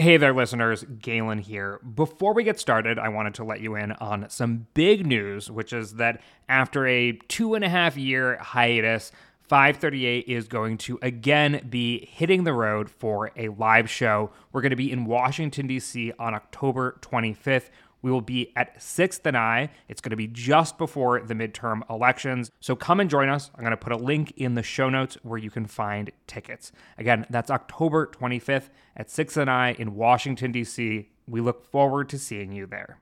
[0.00, 0.82] Hey there, listeners.
[0.98, 1.78] Galen here.
[1.80, 5.74] Before we get started, I wanted to let you in on some big news, which
[5.74, 11.66] is that after a two and a half year hiatus, 538 is going to again
[11.68, 14.30] be hitting the road for a live show.
[14.52, 16.14] We're going to be in Washington, D.C.
[16.18, 17.68] on October 25th.
[18.02, 19.70] We will be at 6th and I.
[19.88, 22.50] It's going to be just before the midterm elections.
[22.60, 23.50] So come and join us.
[23.54, 26.72] I'm going to put a link in the show notes where you can find tickets.
[26.98, 31.10] Again, that's October 25th at 6th and I in Washington, D.C.
[31.26, 32.98] We look forward to seeing you there.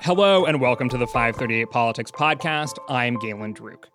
[0.00, 2.76] Hello and welcome to the 538 Politics Podcast.
[2.88, 3.91] I'm Galen Druke.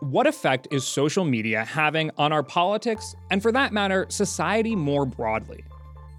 [0.00, 5.04] What effect is social media having on our politics, and for that matter, society more
[5.04, 5.64] broadly?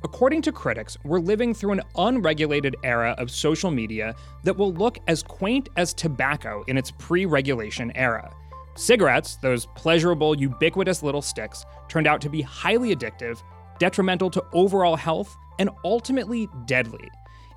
[0.04, 5.00] According to critics, we're living through an unregulated era of social media that will look
[5.08, 8.30] as quaint as tobacco in its pre regulation era.
[8.76, 13.42] Cigarettes, those pleasurable, ubiquitous little sticks, turned out to be highly addictive,
[13.78, 17.10] detrimental to overall health, and ultimately deadly.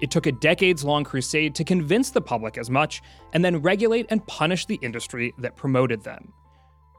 [0.02, 3.00] It took a decades long crusade to convince the public as much
[3.32, 6.32] and then regulate and punish the industry that promoted them.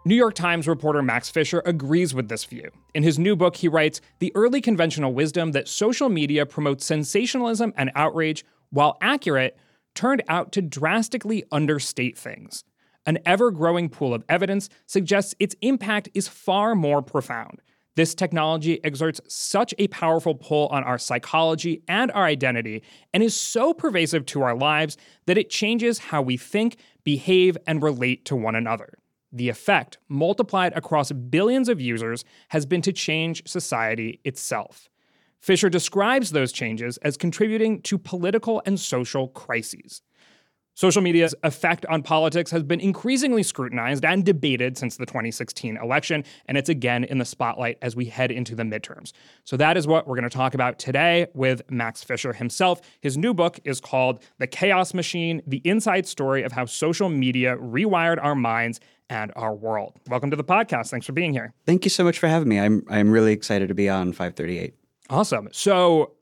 [0.06, 2.70] New York Times reporter Max Fisher agrees with this view.
[2.94, 7.74] In his new book, he writes The early conventional wisdom that social media promotes sensationalism
[7.76, 9.58] and outrage, while accurate,
[9.96, 12.64] turned out to drastically understate things.
[13.06, 17.62] An ever growing pool of evidence suggests its impact is far more profound.
[17.96, 22.82] This technology exerts such a powerful pull on our psychology and our identity
[23.14, 27.84] and is so pervasive to our lives that it changes how we think, behave, and
[27.84, 28.98] relate to one another.
[29.32, 34.90] The effect, multiplied across billions of users, has been to change society itself.
[35.40, 40.02] Fisher describes those changes as contributing to political and social crises.
[40.76, 46.24] Social media's effect on politics has been increasingly scrutinized and debated since the 2016 election,
[46.48, 49.12] and it's again in the spotlight as we head into the midterms.
[49.44, 52.82] So, that is what we're going to talk about today with Max Fisher himself.
[53.02, 57.56] His new book is called The Chaos Machine The Inside Story of How Social Media
[57.58, 58.80] Rewired Our Minds
[59.10, 60.00] and Our World.
[60.08, 60.90] Welcome to the podcast.
[60.90, 61.54] Thanks for being here.
[61.68, 62.60] Thank you so much for having me.
[62.60, 64.74] I'm, I'm really excited to be on 538.
[65.10, 65.50] Awesome.
[65.52, 66.14] So,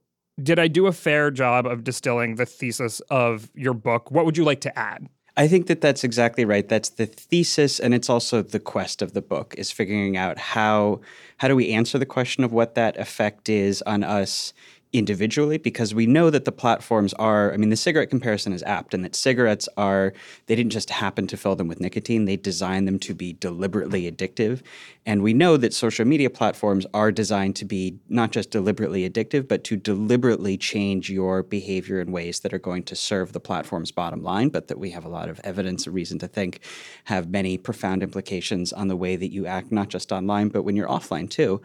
[0.44, 4.12] did I do a fair job of distilling the thesis of your book?
[4.12, 5.08] What would you like to add?
[5.38, 6.68] I think that that's exactly right.
[6.68, 11.02] That's the thesis, and it's also the quest of the book is figuring out how
[11.38, 14.54] how do we answer the question of what that effect is on us
[14.94, 18.94] individually because we know that the platforms are i mean the cigarette comparison is apt
[18.94, 20.14] and that cigarettes are
[20.48, 24.10] they didn't just happen to fill them with nicotine they designed them to be deliberately
[24.12, 24.62] addictive.
[25.06, 29.48] And we know that social media platforms are designed to be not just deliberately addictive
[29.48, 33.92] but to deliberately change your behavior in ways that are going to serve the platform's
[33.92, 36.60] bottom line but that we have a lot of evidence or reason to think
[37.06, 40.76] have many profound implications on the way that you act not just online but when
[40.76, 41.62] you're offline too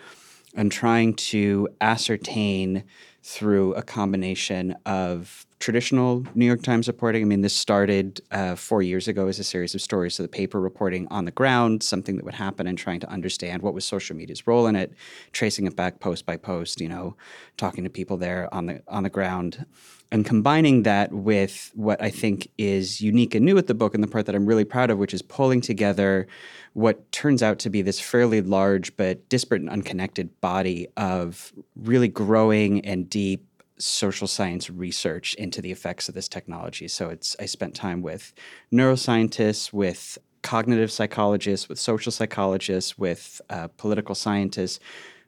[0.55, 2.83] and trying to ascertain
[3.27, 7.23] through a combination of traditional New York Times reporting.
[7.23, 10.15] I mean, this started uh, four years ago as a series of stories.
[10.15, 13.63] So the paper reporting on the ground, something that would happen, and trying to understand
[13.63, 14.93] what was social media's role in it,
[15.33, 16.81] tracing it back post by post.
[16.81, 17.17] You know,
[17.57, 19.67] talking to people there on the on the ground,
[20.13, 24.03] and combining that with what I think is unique and new with the book, and
[24.03, 26.27] the part that I'm really proud of, which is pulling together
[26.75, 32.09] what turns out to be this fairly large but disparate and unconnected body of really
[32.09, 33.47] growing and deep
[33.79, 36.89] social science research into the effects of this technology.
[36.89, 38.33] So it's I spent time with
[38.73, 44.79] neuroscientists, with cognitive psychologists, with social psychologists, with uh, political scientists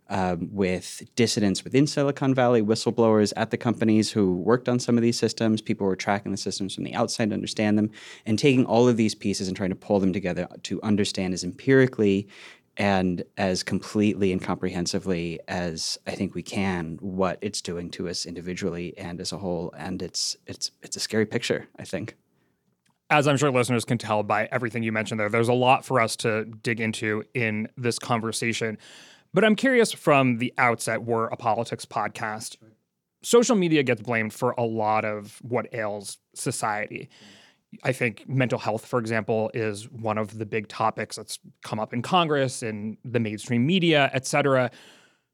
[0.09, 5.03] um, with dissidents within Silicon Valley, whistleblowers at the companies who worked on some of
[5.03, 7.91] these systems, people were tracking the systems from the outside to understand them,
[8.27, 11.45] and taking all of these pieces and trying to pull them together to understand as
[11.45, 12.29] empirically
[12.77, 18.25] and as completely and comprehensively as I think we can what it's doing to us
[18.25, 19.75] individually and as a whole.
[19.77, 22.17] And it's it's it's a scary picture, I think
[23.11, 26.01] as I'm sure listeners can tell by everything you mentioned there, there's a lot for
[26.01, 28.79] us to dig into in this conversation.
[29.35, 32.57] But I'm curious from the outset, we're a politics podcast.
[33.23, 37.09] Social media gets blamed for a lot of what ails society.
[37.85, 41.93] I think mental health, for example, is one of the big topics that's come up
[41.93, 44.71] in Congress and the mainstream media, et cetera.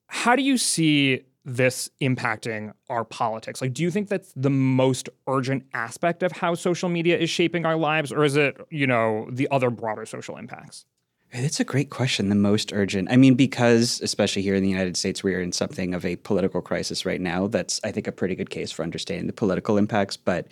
[0.08, 3.62] How do you see this impacting our politics?
[3.62, 7.64] Like, do you think that's the most urgent aspect of how social media is shaping
[7.64, 10.86] our lives, or is it, you know, the other broader social impacts?
[11.36, 12.28] It's a great question.
[12.28, 13.08] The most urgent.
[13.10, 16.14] I mean, because especially here in the United States, we are in something of a
[16.14, 17.48] political crisis right now.
[17.48, 20.16] That's, I think, a pretty good case for understanding the political impacts.
[20.16, 20.46] But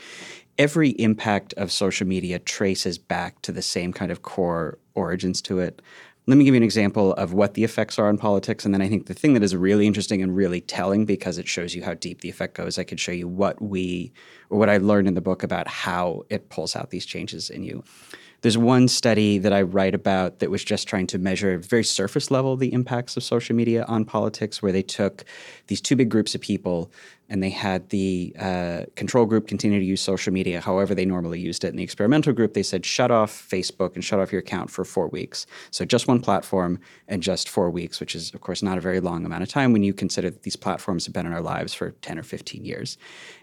[0.58, 5.60] every impact of social media traces back to the same kind of core origins to
[5.60, 5.80] it.
[6.26, 8.64] Let me give you an example of what the effects are on politics.
[8.64, 11.46] And then I think the thing that is really interesting and really telling because it
[11.46, 14.12] shows you how deep the effect goes, I could show you what we,
[14.50, 17.62] or what I learned in the book about how it pulls out these changes in
[17.62, 17.84] you.
[18.42, 22.30] There's one study that I write about that was just trying to measure very surface
[22.30, 25.24] level the impacts of social media on politics, where they took
[25.68, 26.90] these two big groups of people
[27.32, 31.40] and they had the uh, control group continue to use social media however they normally
[31.40, 31.68] used it.
[31.68, 34.84] In the experimental group, they said shut off Facebook and shut off your account for
[34.84, 35.46] four weeks.
[35.70, 39.00] So just one platform and just four weeks, which is, of course, not a very
[39.00, 41.72] long amount of time when you consider that these platforms have been in our lives
[41.72, 42.98] for 10 or 15 years.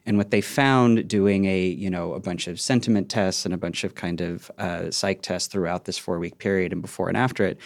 [0.05, 3.57] And what they found doing a, you know, a bunch of sentiment tests and a
[3.57, 7.17] bunch of kind of uh, psych tests throughout this four week period and before and
[7.17, 7.57] after it,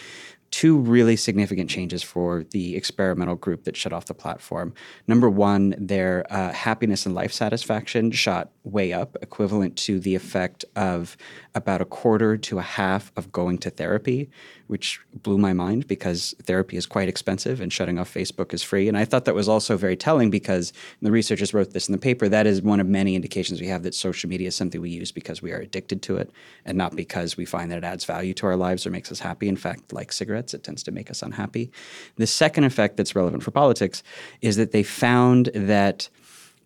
[0.54, 4.72] two really significant changes for the experimental group that shut off the platform.
[5.08, 10.64] Number one, their uh, happiness and life satisfaction shot way up, equivalent to the effect
[10.76, 11.16] of
[11.54, 14.28] about a quarter to a half of going to therapy,
[14.66, 18.88] which blew my mind because therapy is quite expensive and shutting off Facebook is free.
[18.88, 21.98] And I thought that was also very telling because the researchers wrote this in the
[21.98, 22.28] paper.
[22.28, 25.12] That is one of many indications we have that social media is something we use
[25.12, 26.30] because we are addicted to it
[26.64, 29.20] and not because we find that it adds value to our lives or makes us
[29.20, 29.46] happy.
[29.48, 31.70] In fact, like cigarettes, it tends to make us unhappy.
[32.16, 34.02] The second effect that's relevant for politics
[34.40, 36.08] is that they found that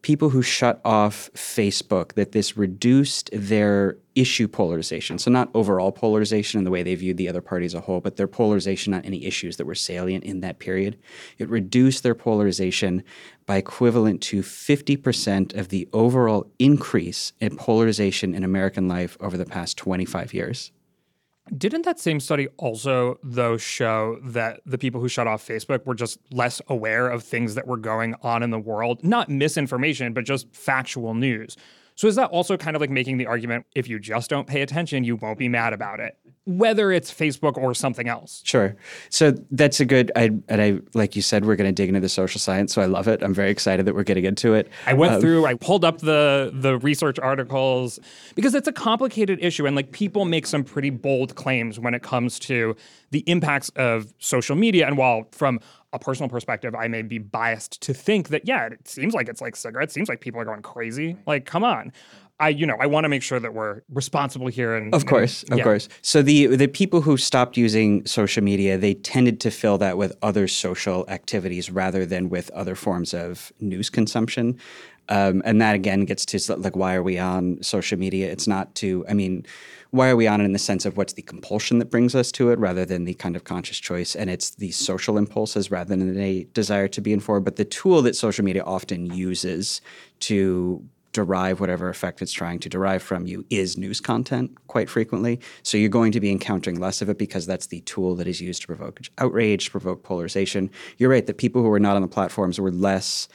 [0.02, 5.18] people who shut off Facebook that this reduced their issue polarization.
[5.18, 8.00] So, not overall polarization in the way they viewed the other party as a whole,
[8.00, 10.98] but their polarization on any issues that were salient in that period.
[11.38, 13.02] It reduced their polarization
[13.46, 19.46] by equivalent to 50% of the overall increase in polarization in American life over the
[19.46, 20.72] past 25 years.
[21.56, 25.94] Didn't that same study also, though, show that the people who shut off Facebook were
[25.94, 29.02] just less aware of things that were going on in the world?
[29.02, 31.56] Not misinformation, but just factual news.
[31.94, 34.62] So is that also kind of like making the argument if you just don't pay
[34.62, 36.16] attention, you won't be mad about it?
[36.48, 38.40] Whether it's Facebook or something else.
[38.42, 38.74] Sure.
[39.10, 40.10] So that's a good.
[40.16, 42.72] I and I like you said, we're going to dig into the social science.
[42.72, 43.22] So I love it.
[43.22, 44.70] I'm very excited that we're getting into it.
[44.86, 45.44] I went um, through.
[45.44, 48.00] I pulled up the the research articles
[48.34, 52.02] because it's a complicated issue, and like people make some pretty bold claims when it
[52.02, 52.74] comes to
[53.10, 54.86] the impacts of social media.
[54.86, 55.60] And while from
[55.92, 59.42] a personal perspective, I may be biased to think that yeah, it seems like it's
[59.42, 59.92] like cigarettes.
[59.92, 61.18] Seems like people are going crazy.
[61.26, 61.92] Like, come on.
[62.40, 64.76] I, you know, I want to make sure that we're responsible here.
[64.76, 65.88] And of course, and, of course.
[66.02, 70.16] So the the people who stopped using social media, they tended to fill that with
[70.22, 74.58] other social activities rather than with other forms of news consumption.
[75.10, 78.30] Um, and that again gets to like why are we on social media?
[78.30, 79.46] It's not to, I mean,
[79.90, 82.30] why are we on it in the sense of what's the compulsion that brings us
[82.32, 84.14] to it rather than the kind of conscious choice?
[84.14, 87.46] And it's the social impulses rather than a desire to be informed.
[87.46, 89.80] But the tool that social media often uses
[90.20, 90.84] to
[91.18, 95.40] derive whatever effect it's trying to derive from you is news content quite frequently.
[95.64, 98.40] So you're going to be encountering less of it because that's the tool that is
[98.40, 100.70] used to provoke outrage, to provoke polarization.
[100.96, 103.26] You're right that people who were not on the platforms were less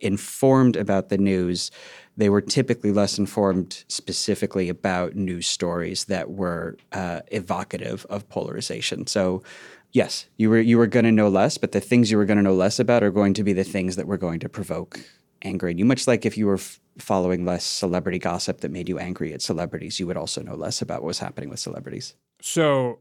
[0.00, 1.72] informed about the news.
[2.16, 9.08] They were typically less informed specifically about news stories that were uh, evocative of polarization.
[9.08, 9.42] So
[9.90, 12.36] yes, you were you were going to know less, but the things you were going
[12.36, 15.00] to know less about are going to be the things that were going to provoke
[15.42, 15.84] anger in you.
[15.84, 19.42] Much like if you were f- following less celebrity gossip that made you angry at
[19.42, 22.14] celebrities, you would also know less about what was happening with celebrities.
[22.40, 23.00] So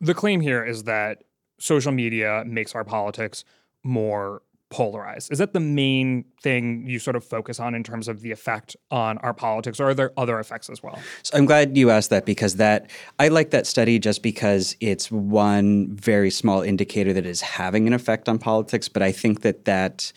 [0.00, 1.24] the claim here is that
[1.58, 3.44] social media makes our politics
[3.84, 5.32] more polarized.
[5.32, 8.76] Is that the main thing you sort of focus on in terms of the effect
[8.90, 10.98] on our politics, or are there other effects as well?
[11.22, 15.10] So I'm glad you asked that because that I like that study just because it's
[15.10, 18.88] one very small indicator that is having an effect on politics.
[18.88, 20.12] But I think that that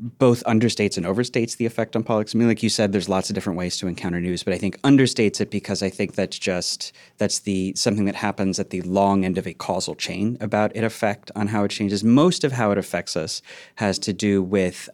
[0.00, 2.34] both understates and overstates the effect on politics.
[2.34, 4.58] I mean, like you said, there's lots of different ways to encounter news, but I
[4.58, 8.82] think understates it because I think that's just that's the something that happens at the
[8.82, 12.02] long end of a causal chain about it effect on how it changes.
[12.02, 13.40] Most of how it affects us
[13.76, 14.88] has to do with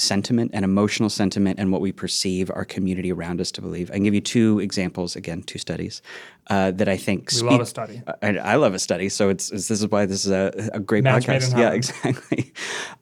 [0.00, 3.90] sentiment and emotional sentiment and what we perceive our community around us to believe.
[3.90, 6.02] I can give you two examples, again, two studies.
[6.50, 8.02] Uh, that I think we speak, love a study.
[8.22, 10.80] I, I, love a study, so it's, it's, this is why this is a, a
[10.80, 11.56] great Match podcast.
[11.56, 12.52] Yeah, exactly.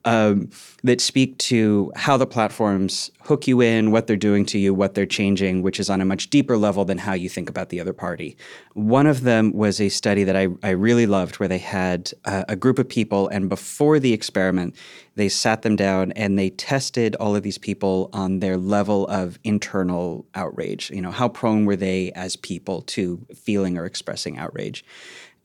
[0.04, 0.50] Um,
[0.84, 4.94] that speak to how the platforms hook you in, what they're doing to you, what
[4.94, 7.80] they're changing, which is on a much deeper level than how you think about the
[7.80, 8.36] other party.
[8.74, 12.44] One of them was a study that I, I really loved, where they had uh,
[12.48, 14.76] a group of people, and before the experiment,
[15.18, 19.38] they sat them down and they tested all of these people on their level of
[19.42, 20.90] internal outrage.
[20.90, 24.84] You know, how prone were they as people to feeling or expressing outrage?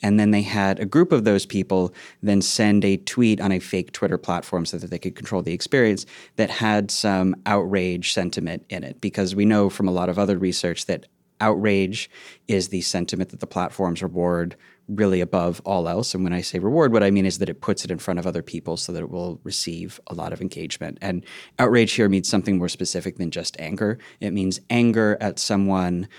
[0.01, 3.59] And then they had a group of those people then send a tweet on a
[3.59, 8.65] fake Twitter platform so that they could control the experience that had some outrage sentiment
[8.69, 8.99] in it.
[8.99, 11.05] Because we know from a lot of other research that
[11.39, 12.09] outrage
[12.47, 14.55] is the sentiment that the platforms reward
[14.87, 16.13] really above all else.
[16.13, 18.19] And when I say reward, what I mean is that it puts it in front
[18.19, 20.97] of other people so that it will receive a lot of engagement.
[21.01, 21.25] And
[21.59, 23.97] outrage here means something more specific than just anger.
[24.19, 26.09] It means anger at someone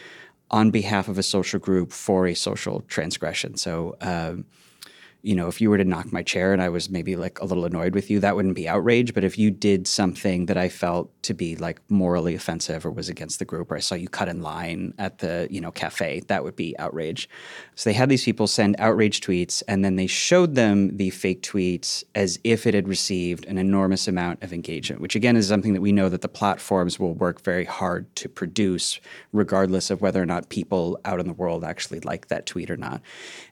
[0.54, 3.56] on behalf of a social group for a social transgression.
[3.56, 4.44] So, um,
[5.25, 7.47] you know, if you were to knock my chair and I was maybe like a
[7.47, 9.14] little annoyed with you, that wouldn't be outrage.
[9.14, 13.09] But if you did something that I felt to be like morally offensive or was
[13.09, 16.21] against the group, or I saw you cut in line at the, you know, cafe,
[16.26, 17.26] that would be outrage.
[17.75, 21.43] So they had these people send outrage tweets and then they showed them the fake
[21.43, 25.73] tweets as if it had received an enormous amount of engagement, which again is something
[25.73, 29.00] that we know that the platforms will work very hard to produce,
[29.33, 32.76] regardless of whether or not people out in the world actually like that tweet or
[32.76, 33.00] not.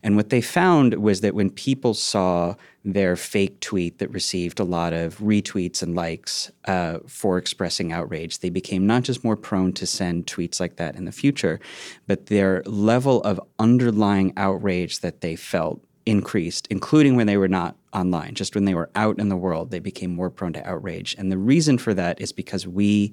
[0.03, 4.65] And what they found was that when people saw their fake tweet that received a
[4.65, 9.73] lot of retweets and likes uh, for expressing outrage, they became not just more prone
[9.73, 11.61] to send tweets like that in the future,
[12.09, 17.77] but their level of underlying outrage that they felt increased, including when they were not
[17.93, 18.35] online.
[18.35, 21.15] Just when they were out in the world, they became more prone to outrage.
[21.17, 23.13] And the reason for that is because we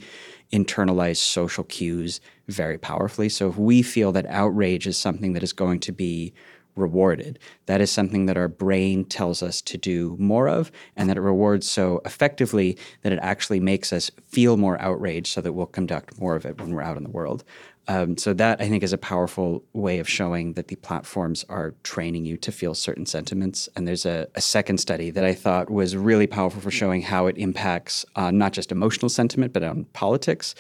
[0.51, 3.29] internalize social cues very powerfully.
[3.29, 6.33] So if we feel that outrage is something that is going to be
[6.79, 7.37] rewarded.
[7.67, 11.21] That is something that our brain tells us to do more of, and that it
[11.21, 16.19] rewards so effectively that it actually makes us feel more outraged so that we'll conduct
[16.19, 17.43] more of it when we're out in the world.
[17.89, 21.73] Um, so that I think is a powerful way of showing that the platforms are
[21.81, 23.67] training you to feel certain sentiments.
[23.75, 27.25] And there's a, a second study that I thought was really powerful for showing how
[27.25, 30.53] it impacts uh, not just emotional sentiment but on politics.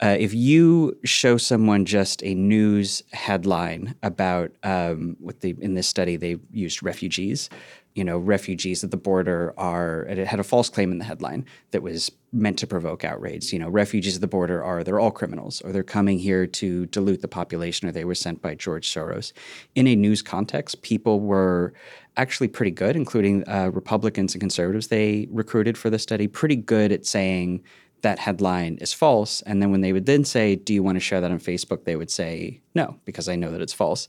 [0.00, 5.88] Uh, if you show someone just a news headline about um, what the in this
[5.88, 7.50] study they used refugees
[7.96, 11.46] you know, refugees at the border are, it had a false claim in the headline
[11.70, 13.54] that was meant to provoke outrage.
[13.54, 16.84] You know, refugees at the border are, they're all criminals, or they're coming here to
[16.86, 19.32] dilute the population, or they were sent by George Soros.
[19.74, 21.72] In a news context, people were
[22.18, 26.92] actually pretty good, including uh, Republicans and conservatives they recruited for the study, pretty good
[26.92, 27.62] at saying,
[28.06, 29.42] that headline is false.
[29.42, 31.82] And then when they would then say, Do you want to share that on Facebook?
[31.82, 34.06] They would say, No, because I know that it's false.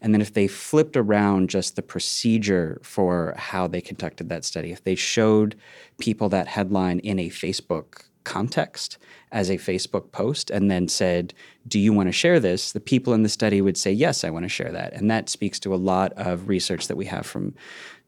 [0.00, 4.70] And then if they flipped around just the procedure for how they conducted that study,
[4.70, 5.56] if they showed
[5.98, 8.98] people that headline in a Facebook context
[9.32, 11.34] as a Facebook post and then said,
[11.66, 12.70] Do you want to share this?
[12.70, 14.92] The people in the study would say, Yes, I want to share that.
[14.92, 17.54] And that speaks to a lot of research that we have from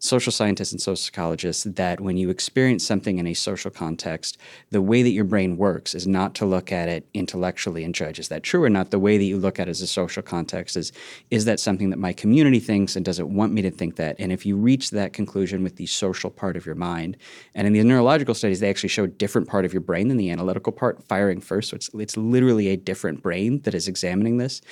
[0.03, 4.37] social scientists and social psychologists that when you experience something in a social context,
[4.71, 8.19] the way that your brain works is not to look at it intellectually and judge
[8.19, 8.91] is that true or not.
[8.91, 10.91] The way that you look at it as a social context is
[11.31, 14.17] is that something that my community thinks and does it want me to think that?
[14.19, 17.17] And if you reach that conclusion with the social part of your mind,
[17.55, 20.17] and in the neurological studies, they actually show a different part of your brain than
[20.17, 21.71] the analytical part firing first.
[21.71, 24.63] So it's, it's literally a different brain that is examining this.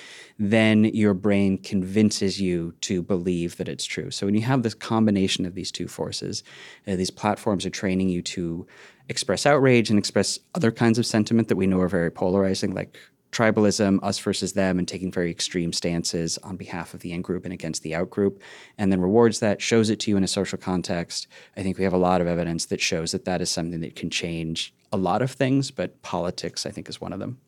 [0.41, 4.11] Then your brain convinces you to believe that it's true.
[4.11, 6.43] So when you have this combination combination of these two forces.
[6.87, 8.67] Uh, these platforms are training you to
[9.09, 12.97] express outrage and express other kinds of sentiment that we know are very polarizing, like
[13.33, 17.45] tribalism, us versus them, and taking very extreme stances on behalf of the in group
[17.45, 18.41] and against the out group,
[18.79, 21.29] and then rewards that, shows it to you in a social context.
[21.57, 23.95] I think we have a lot of evidence that shows that that is something that
[23.95, 27.39] can change a lot of things, but politics, I think, is one of them.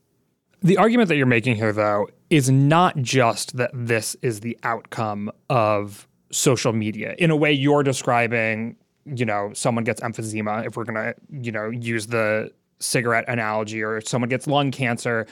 [0.64, 5.32] The argument that you're making here, though, is not just that this is the outcome
[5.48, 7.14] of social media.
[7.18, 11.52] In a way, you're describing, you know, someone gets emphysema, if we're going to, you
[11.52, 15.26] know, use the cigarette analogy, or someone gets lung cancer.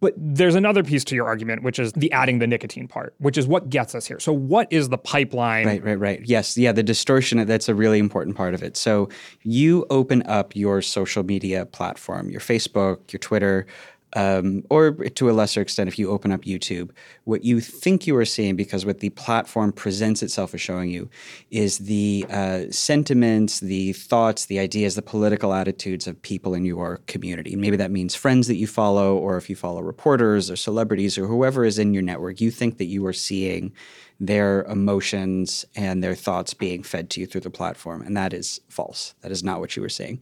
[0.00, 3.38] But there's another piece to your argument, which is the adding the nicotine part, which
[3.38, 4.20] is what gets us here.
[4.20, 5.66] So, what is the pipeline?
[5.66, 6.20] Right, right, right.
[6.22, 8.76] Yes, yeah, the distortion, that's a really important part of it.
[8.76, 9.08] So,
[9.42, 13.66] you open up your social media platform, your Facebook, your Twitter,
[14.14, 16.90] um, or to a lesser extent, if you open up YouTube,
[17.24, 21.08] what you think you are seeing, because what the platform presents itself as showing you,
[21.50, 26.98] is the uh, sentiments, the thoughts, the ideas, the political attitudes of people in your
[27.06, 27.56] community.
[27.56, 31.26] Maybe that means friends that you follow, or if you follow reporters or celebrities or
[31.26, 33.72] whoever is in your network, you think that you are seeing
[34.18, 38.02] their emotions and their thoughts being fed to you through the platform.
[38.02, 39.14] And that is false.
[39.22, 40.20] That is not what you were saying.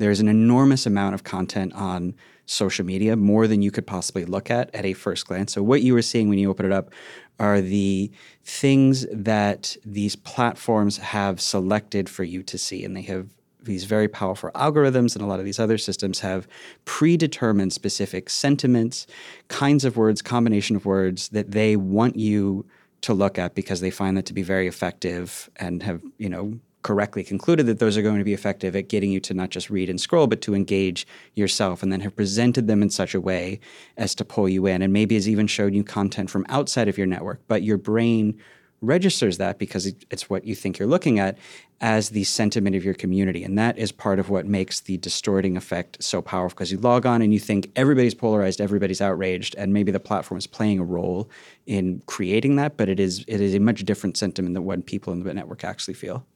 [0.00, 2.14] There's an enormous amount of content on
[2.46, 5.52] social media, more than you could possibly look at at a first glance.
[5.52, 6.90] So, what you were seeing when you open it up
[7.38, 8.10] are the
[8.42, 12.82] things that these platforms have selected for you to see.
[12.82, 13.28] And they have
[13.62, 16.48] these very powerful algorithms and a lot of these other systems have
[16.86, 19.06] predetermined specific sentiments,
[19.48, 22.64] kinds of words, combination of words that they want you
[23.02, 26.58] to look at because they find that to be very effective and have, you know,
[26.82, 29.70] correctly concluded that those are going to be effective at getting you to not just
[29.70, 33.20] read and scroll, but to engage yourself, and then have presented them in such a
[33.20, 33.60] way
[33.96, 36.96] as to pull you in, and maybe has even showed you content from outside of
[36.96, 37.40] your network.
[37.48, 38.40] But your brain
[38.82, 41.36] registers that because it's what you think you're looking at
[41.80, 43.44] as the sentiment of your community.
[43.44, 47.06] And that is part of what makes the distorting effect so powerful because you log
[47.06, 50.84] on and you think everybody's polarized, everybody's outraged, and maybe the platform is playing a
[50.84, 51.30] role
[51.66, 55.12] in creating that, but it is it is a much different sentiment than what people
[55.12, 56.26] in the network actually feel.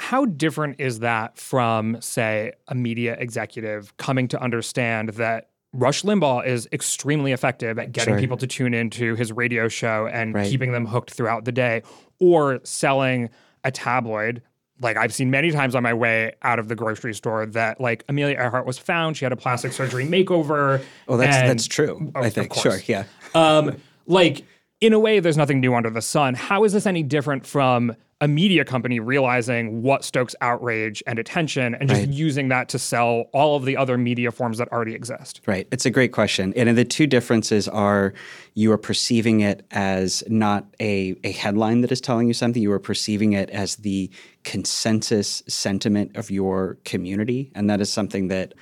[0.00, 6.46] How different is that from, say, a media executive coming to understand that Rush Limbaugh
[6.46, 8.18] is extremely effective at getting sure.
[8.18, 10.48] people to tune into his radio show and right.
[10.48, 11.82] keeping them hooked throughout the day,
[12.18, 13.28] or selling
[13.62, 14.40] a tabloid.
[14.80, 18.02] Like I've seen many times on my way out of the grocery store that like
[18.08, 19.18] Amelia Earhart was found.
[19.18, 20.82] She had a plastic surgery makeover.
[21.08, 22.10] Oh, that's and, that's true.
[22.14, 23.04] Oh, I think sure, yeah.
[23.34, 23.76] Um,
[24.06, 24.46] like
[24.80, 26.34] in a way, there's nothing new under the sun.
[26.34, 31.74] How is this any different from a media company realizing what stokes outrage and attention
[31.74, 32.10] and just right.
[32.10, 35.40] using that to sell all of the other media forms that already exist?
[35.46, 35.66] Right.
[35.72, 36.52] It's a great question.
[36.54, 38.12] And the two differences are
[38.54, 42.72] you are perceiving it as not a, a headline that is telling you something, you
[42.72, 44.10] are perceiving it as the
[44.44, 47.50] consensus sentiment of your community.
[47.54, 48.52] And that is something that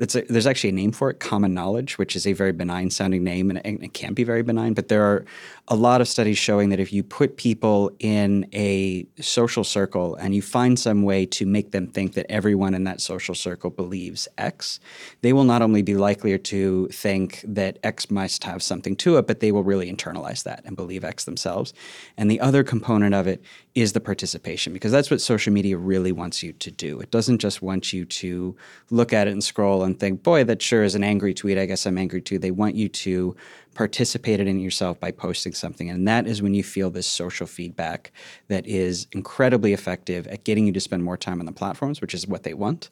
[0.00, 3.24] a, there's actually a name for it, common knowledge, which is a very benign sounding
[3.24, 4.74] name and it, it can be very benign.
[4.74, 5.24] But there are
[5.68, 10.34] a lot of studies showing that if you put people in a social circle and
[10.34, 14.28] you find some way to make them think that everyone in that social circle believes
[14.36, 14.80] X,
[15.22, 19.26] they will not only be likelier to think that X must have something to it,
[19.26, 21.72] but they will really internalize that and believe X themselves.
[22.16, 23.42] And the other component of it
[23.76, 26.98] is the participation, because that's what social media really wants you to do.
[26.98, 28.56] It doesn't just want you to
[28.88, 31.58] look at it and scroll and think, boy, that sure is an angry tweet.
[31.58, 32.38] I guess I'm angry too.
[32.38, 33.36] They want you to
[33.74, 35.90] participate in it yourself by posting something.
[35.90, 38.12] And that is when you feel this social feedback
[38.48, 42.14] that is incredibly effective at getting you to spend more time on the platforms, which
[42.14, 42.88] is what they want.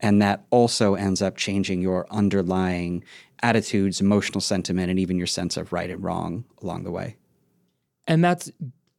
[0.00, 3.04] And that also ends up changing your underlying
[3.40, 7.14] attitudes, emotional sentiment, and even your sense of right and wrong along the way.
[8.08, 8.50] And that's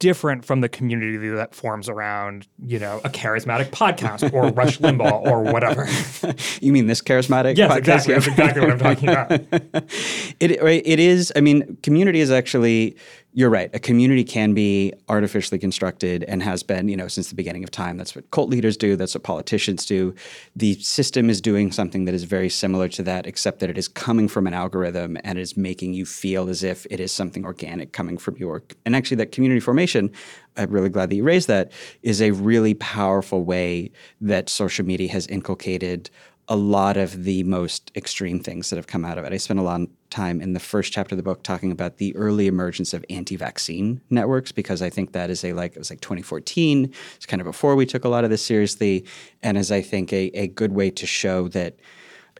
[0.05, 5.25] different from the community that forms around, you know, a charismatic podcast or Rush Limbaugh
[5.25, 5.87] or whatever.
[6.61, 7.77] you mean this charismatic yes, podcast?
[7.77, 8.13] exactly.
[8.13, 9.31] That's exactly what I'm talking about.
[10.39, 12.95] it, it is, I mean, community is actually
[13.37, 13.69] you're right.
[13.73, 17.69] A community can be artificially constructed and has been, you know, since the beginning of
[17.69, 17.97] time.
[17.97, 18.95] That's what cult leaders do.
[18.95, 20.15] That's what politicians do.
[20.55, 23.89] The system is doing something that is very similar to that, except that it is
[23.89, 27.91] coming from an algorithm and is making you feel as if it is something organic
[27.91, 28.63] coming from your.
[28.85, 30.13] And actually, that community formation,
[30.55, 35.11] I'm really glad that you raised that, is a really powerful way that social media
[35.11, 36.09] has inculcated
[36.47, 39.33] a lot of the most extreme things that have come out of it.
[39.33, 39.81] I spent a lot
[40.15, 44.01] time in the first chapter of the book talking about the early emergence of anti-vaccine
[44.09, 46.91] networks because I think that is a like it was like 2014.
[47.15, 49.05] It's kind of before we took a lot of this seriously,
[49.43, 51.75] and is I think a, a good way to show that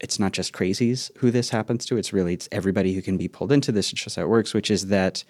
[0.02, 1.98] it's not just crazies who this happens to.
[1.98, 3.92] It's really it's everybody who can be pulled into this.
[3.92, 5.24] It's just how it works, which is that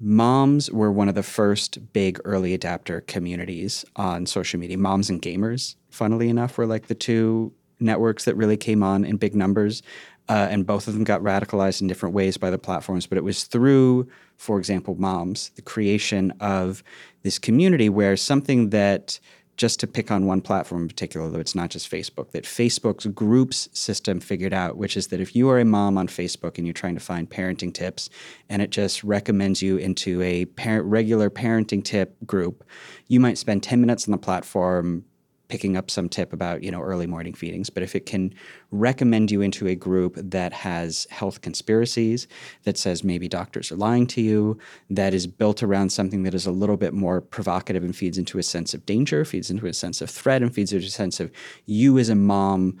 [0.00, 4.78] moms were one of the first big early adapter communities on social media.
[4.78, 9.16] Moms and gamers, funnily enough, were like the two networks that really came on in
[9.16, 9.82] big numbers.
[10.28, 13.06] Uh, and both of them got radicalized in different ways by the platforms.
[13.06, 16.82] But it was through, for example, moms, the creation of
[17.22, 19.20] this community where something that
[19.56, 23.06] just to pick on one platform in particular, though it's not just Facebook, that Facebook's
[23.06, 26.66] groups system figured out, which is that if you are a mom on Facebook and
[26.66, 28.10] you're trying to find parenting tips
[28.48, 32.64] and it just recommends you into a parent, regular parenting tip group,
[33.08, 35.04] you might spend 10 minutes on the platform
[35.48, 38.32] picking up some tip about you know early morning feedings but if it can
[38.70, 42.26] recommend you into a group that has health conspiracies
[42.64, 44.58] that says maybe doctors are lying to you
[44.90, 48.38] that is built around something that is a little bit more provocative and feeds into
[48.38, 51.20] a sense of danger feeds into a sense of threat and feeds into a sense
[51.20, 51.30] of
[51.66, 52.78] you as a mom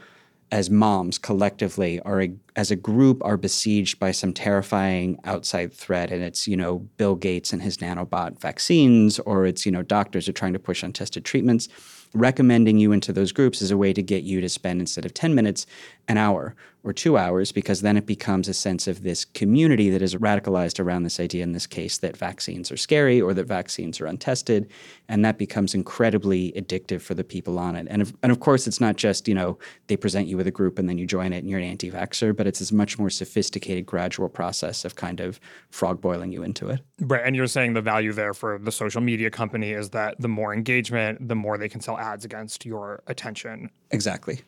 [0.52, 6.12] as moms collectively are a, as a group are besieged by some terrifying outside threat
[6.12, 10.28] and it's you know bill gates and his nanobot vaccines or it's you know doctors
[10.28, 11.68] are trying to push untested treatments
[12.16, 15.14] recommending you into those groups is a way to get you to spend instead of
[15.14, 15.66] 10 minutes
[16.08, 16.54] an hour
[16.86, 20.78] or two hours because then it becomes a sense of this community that is radicalized
[20.78, 24.70] around this idea in this case that vaccines are scary or that vaccines are untested
[25.08, 27.88] and that becomes incredibly addictive for the people on it.
[27.90, 30.52] And of, and of course it's not just you know they present you with a
[30.52, 33.10] group and then you join it and you're an anti-vaxxer but it's this much more
[33.10, 36.80] sophisticated gradual process of kind of frog boiling you into it.
[37.00, 40.28] Right and you're saying the value there for the social media company is that the
[40.28, 43.70] more engagement the more they can sell ads against your attention.
[43.90, 44.42] Exactly.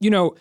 [0.00, 0.36] You know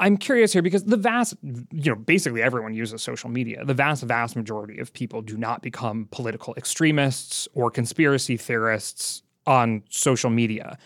[0.00, 3.64] I'm curious here because the vast, you know, basically everyone uses social media.
[3.64, 9.82] The vast, vast majority of people do not become political extremists or conspiracy theorists on
[9.90, 10.78] social media.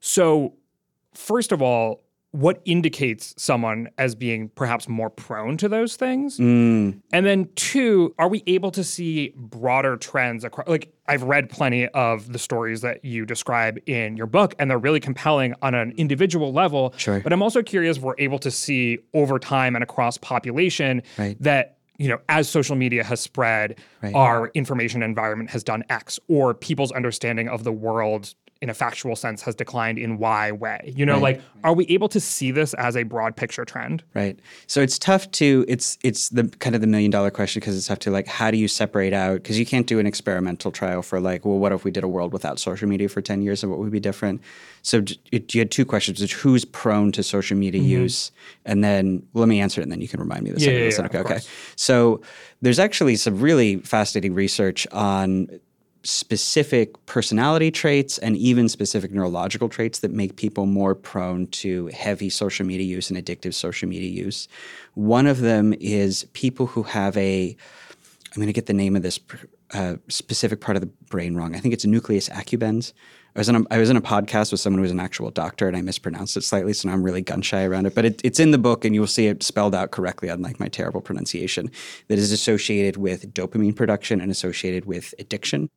[0.00, 0.54] So,
[1.12, 6.38] first of all, what indicates someone as being perhaps more prone to those things?
[6.38, 7.00] Mm.
[7.12, 11.86] And then two, are we able to see broader trends across like I've read plenty
[11.88, 15.92] of the stories that you describe in your book and they're really compelling on an
[15.96, 16.92] individual level.
[16.96, 17.20] Sure.
[17.20, 21.40] But I'm also curious if we're able to see over time and across population right.
[21.40, 24.14] that you know, as social media has spread, right.
[24.14, 28.34] our information environment has done X, or people's understanding of the world
[28.66, 30.92] in a factual sense has declined in why way.
[30.96, 31.36] You know, right.
[31.36, 34.02] like are we able to see this as a broad picture trend?
[34.12, 34.36] Right.
[34.66, 37.86] So it's tough to it's it's the kind of the million dollar question because it's
[37.86, 41.02] tough to like how do you separate out because you can't do an experimental trial
[41.02, 43.62] for like well what if we did a world without social media for 10 years
[43.62, 44.40] and what would be different?
[44.82, 45.02] So
[45.32, 47.90] it, you had two questions: which who's prone to social media mm-hmm.
[47.90, 48.30] use,
[48.64, 50.90] and then well, let me answer it, and then you can remind me the yeah,
[50.90, 51.10] second.
[51.12, 51.34] Yeah, yeah, okay.
[51.34, 51.44] okay.
[51.74, 52.20] So
[52.62, 55.48] there's actually some really fascinating research on
[56.06, 62.30] specific personality traits and even specific neurological traits that make people more prone to heavy
[62.30, 64.46] social media use and addictive social media use.
[64.94, 67.56] One of them is people who have a,
[68.30, 69.18] I'm going to get the name of this
[69.74, 71.56] uh, specific part of the brain wrong.
[71.56, 72.92] I think it's nucleus accumbens.
[73.34, 75.30] I was, in a, I was in a podcast with someone who was an actual
[75.30, 77.94] doctor and I mispronounced it slightly, so now I'm really gun shy around it.
[77.94, 80.68] But it, it's in the book and you'll see it spelled out correctly, unlike my
[80.68, 81.70] terrible pronunciation,
[82.08, 85.68] that is associated with dopamine production and associated with addiction.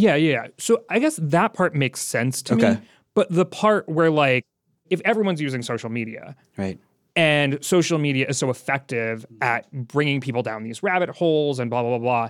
[0.00, 0.48] Yeah, yeah.
[0.58, 2.70] So I guess that part makes sense to okay.
[2.74, 2.80] me.
[3.14, 4.44] But the part where like
[4.88, 6.78] if everyone's using social media, right?
[7.16, 11.82] And social media is so effective at bringing people down these rabbit holes and blah
[11.82, 12.28] blah blah blah.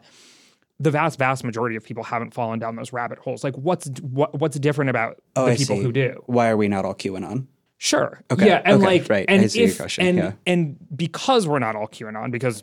[0.80, 3.44] The vast, vast majority of people haven't fallen down those rabbit holes.
[3.44, 5.82] Like, what's what, what's different about oh, the I people see.
[5.82, 6.22] who do?
[6.24, 7.46] Why are we not all QAnon?
[7.76, 8.22] Sure.
[8.30, 8.46] Okay.
[8.46, 8.84] Yeah, and okay.
[8.84, 9.26] like, right.
[9.28, 10.32] and if, and yeah.
[10.46, 12.62] and because we're not all QAnon, because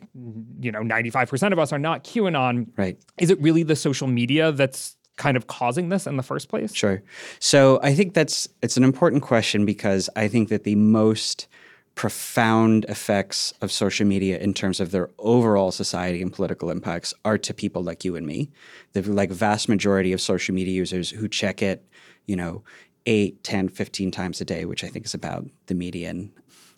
[0.60, 2.68] you know, ninety five percent of us are not QAnon.
[2.76, 3.00] Right.
[3.20, 6.74] Is it really the social media that's kind of causing this in the first place?
[6.74, 7.04] Sure.
[7.40, 11.48] So I think that's it's an important question because I think that the most
[11.96, 17.40] profound effects of social media in terms of their overall society and political impacts are
[17.40, 18.52] to people like you and me.
[18.94, 21.84] The like vast majority of social media users who check it,
[22.28, 22.64] you know,
[23.08, 26.32] 8, 10, 15 times a day, which I think is about the median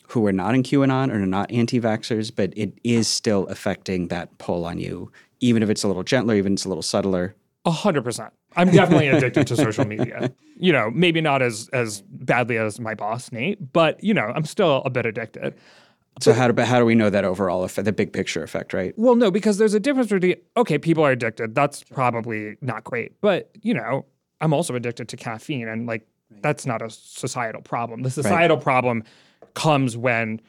[0.08, 4.36] who are not in QAnon or are not anti-vaxxers, but it is still affecting that
[4.38, 7.36] pull on you, even if it's a little gentler, even if it's a little subtler.
[7.66, 8.34] A hundred percent.
[8.56, 10.32] I'm definitely addicted to social media.
[10.56, 14.46] You know, maybe not as as badly as my boss Nate, but you know, I'm
[14.46, 15.56] still a bit addicted.
[16.22, 18.94] So how do how do we know that overall effect, the big picture effect, right?
[18.98, 21.56] Well, no, because there's a difference between okay, people are addicted.
[21.56, 24.06] That's probably not great, but you know,
[24.42, 26.08] I'm also addicted to caffeine, and like
[26.42, 28.04] that's not a societal problem.
[28.04, 28.64] The societal right.
[28.64, 29.04] problem
[29.54, 30.42] comes when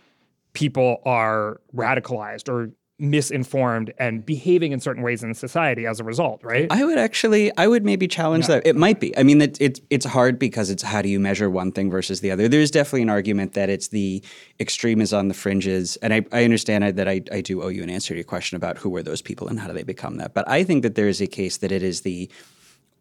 [0.52, 2.70] people are radicalized or
[3.00, 6.70] misinformed and behaving in certain ways in society as a result, right?
[6.70, 8.56] I would actually, I would maybe challenge yeah.
[8.56, 8.66] that.
[8.66, 9.16] It might be.
[9.16, 12.20] I mean, it, it, it's hard because it's how do you measure one thing versus
[12.20, 12.48] the other.
[12.48, 14.22] There's definitely an argument that it's the
[14.58, 15.96] extreme is on the fringes.
[15.96, 18.56] And I, I understand that I, I do owe you an answer to your question
[18.56, 20.34] about who were those people and how do they become that.
[20.34, 22.30] But I think that there is a case that it is the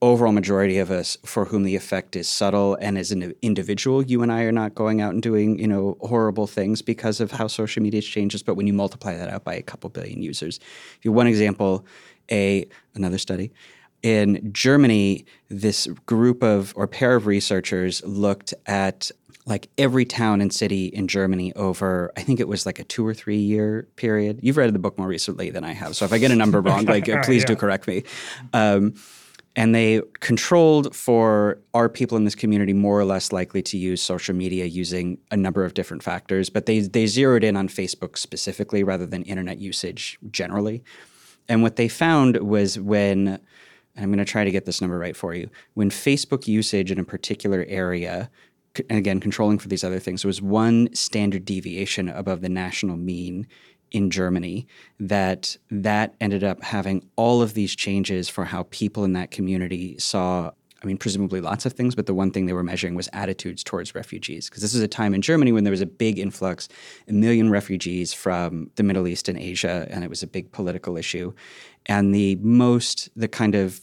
[0.01, 4.21] overall majority of us for whom the effect is subtle and as an individual you
[4.21, 7.47] and i are not going out and doing you know horrible things because of how
[7.47, 10.59] social media changes but when you multiply that out by a couple billion users
[10.97, 11.85] if you one example
[12.31, 13.51] a another study
[14.01, 19.11] in germany this group of or pair of researchers looked at
[19.45, 23.05] like every town and city in Germany over, I think it was like a two
[23.05, 24.39] or three year period.
[24.43, 26.61] You've read the book more recently than I have, so if I get a number
[26.61, 27.47] wrong, like please yeah.
[27.47, 28.03] do correct me.
[28.53, 28.93] Um,
[29.55, 34.01] and they controlled for are people in this community more or less likely to use
[34.01, 38.17] social media using a number of different factors but they they zeroed in on Facebook
[38.17, 40.83] specifically rather than internet usage generally.
[41.47, 43.39] And what they found was when
[43.97, 46.99] I'm going to try to get this number right for you when Facebook usage in
[46.99, 48.29] a particular area
[48.89, 53.47] and again controlling for these other things was one standard deviation above the national mean
[53.91, 54.67] in Germany
[54.99, 59.97] that that ended up having all of these changes for how people in that community
[59.97, 63.09] saw I mean, presumably lots of things, but the one thing they were measuring was
[63.11, 64.49] attitudes towards refugees.
[64.49, 66.69] Because this is a time in Germany when there was a big influx,
[67.07, 70.95] a million refugees from the Middle East and Asia, and it was a big political
[70.95, 71.33] issue.
[71.85, 73.81] And the most, the kind of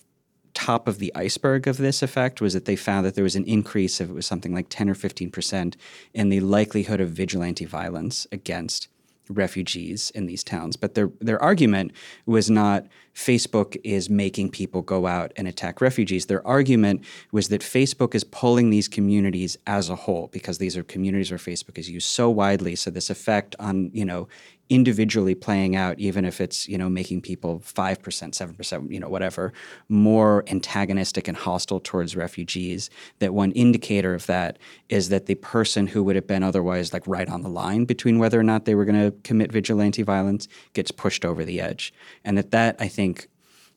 [0.54, 3.44] top of the iceberg of this effect was that they found that there was an
[3.44, 5.76] increase of it was something like 10 or 15 percent
[6.14, 8.88] in the likelihood of vigilante violence against
[9.28, 10.76] refugees in these towns.
[10.76, 11.92] But their their argument
[12.26, 16.26] was not Facebook is making people go out and attack refugees.
[16.26, 20.82] Their argument was that Facebook is pulling these communities as a whole because these are
[20.84, 22.76] communities where Facebook is used so widely.
[22.76, 24.28] So this effect on, you know,
[24.68, 29.00] individually playing out, even if it's you know making people five percent, seven percent, you
[29.00, 29.52] know whatever,
[29.88, 32.90] more antagonistic and hostile towards refugees.
[33.18, 37.06] That one indicator of that is that the person who would have been otherwise like
[37.06, 40.48] right on the line between whether or not they were going to commit vigilante violence
[40.72, 41.92] gets pushed over the edge,
[42.24, 43.28] and that that I think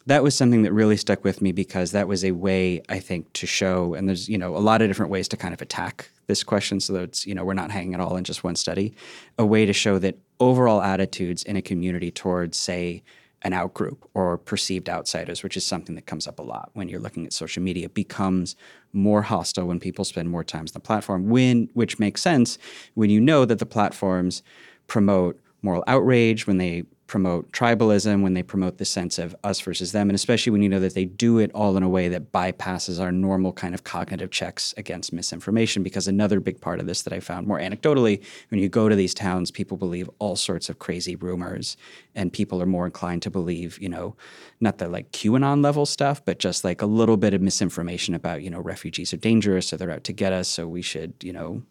[0.10, 3.32] that was something that really stuck with me because that was a way I think
[3.34, 6.10] to show and there's you know a lot of different ways to kind of attack
[6.26, 8.56] this question so that it's you know we're not hanging it all in just one
[8.56, 8.96] study
[9.38, 13.04] a way to show that overall attitudes in a community towards say
[13.44, 17.00] an outgroup or perceived outsiders which is something that comes up a lot when you're
[17.00, 18.56] looking at social media becomes
[18.94, 22.58] more hostile when people spend more time on the platform when which makes sense
[22.96, 24.42] when you know that the platforms
[24.88, 29.92] promote moral outrage when they promote tribalism, when they promote the sense of us versus
[29.92, 32.32] them, and especially when you know that they do it all in a way that
[32.32, 35.82] bypasses our normal kind of cognitive checks against misinformation.
[35.82, 38.96] Because another big part of this that I found more anecdotally, when you go to
[38.96, 41.76] these towns, people believe all sorts of crazy rumors,
[42.14, 44.16] and people are more inclined to believe, you know,
[44.60, 48.44] not the like QAnon level stuff, but just like a little bit of misinformation about,
[48.44, 51.34] you know, refugees are dangerous, so they're out to get us, so we should, you
[51.34, 51.64] know,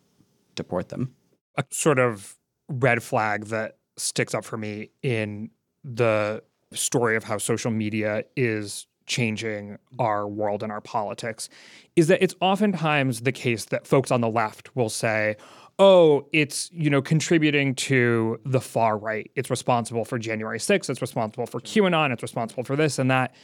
[0.56, 1.14] deport them.
[1.56, 2.36] A sort of
[2.68, 5.50] red flag that sticks up for me in
[5.84, 11.48] the story of how social media is changing our world and our politics
[11.96, 15.36] is that it's oftentimes the case that folks on the left will say,
[15.78, 19.30] oh, it's, you know, contributing to the far right.
[19.34, 23.34] It's responsible for January 6th, it's responsible for QAnon, it's responsible for this and that.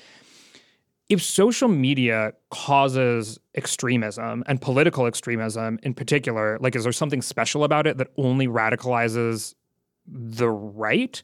[1.09, 7.63] If social media causes extremism and political extremism in particular, like is there something special
[7.63, 9.55] about it that only radicalizes
[10.07, 11.21] the right?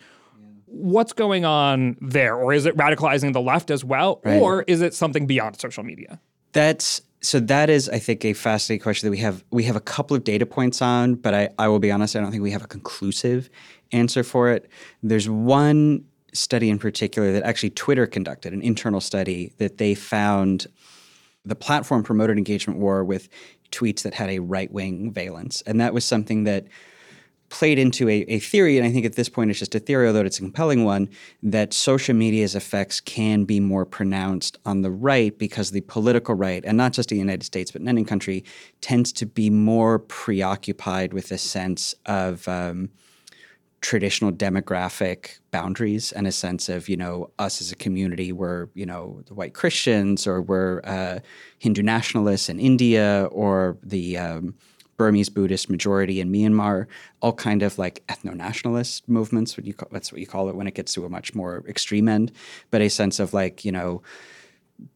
[0.66, 2.36] What's going on there?
[2.36, 4.20] Or is it radicalizing the left as well?
[4.24, 4.40] Right.
[4.40, 6.20] Or is it something beyond social media?
[6.52, 9.80] That's so that is, I think, a fascinating question that we have we have a
[9.80, 12.50] couple of data points on, but I, I will be honest, I don't think we
[12.52, 13.50] have a conclusive
[13.92, 14.70] answer for it.
[15.02, 20.66] There's one study in particular that actually Twitter conducted, an internal study that they found
[21.44, 23.28] the platform promoted engagement war with
[23.70, 25.62] tweets that had a right wing valence.
[25.62, 26.66] And that was something that
[27.50, 30.06] played into a, a, theory, and I think at this point it's just a theory,
[30.06, 31.08] although it's a compelling one,
[31.42, 36.64] that social media's effects can be more pronounced on the right because the political right,
[36.64, 38.44] and not just in the United States, but in any country,
[38.80, 42.88] tends to be more preoccupied with a sense of um,
[43.80, 48.86] traditional demographic boundaries and a sense of, you know, us as a community, we're, you
[48.86, 51.18] know, the white Christians or we're uh,
[51.58, 54.54] Hindu nationalists in India or the um,
[55.00, 56.86] Burmese Buddhist majority in Myanmar,
[57.22, 59.56] all kind of like ethno nationalist movements.
[59.56, 61.64] What you call, that's what you call it when it gets to a much more
[61.66, 62.32] extreme end,
[62.70, 64.02] but a sense of like you know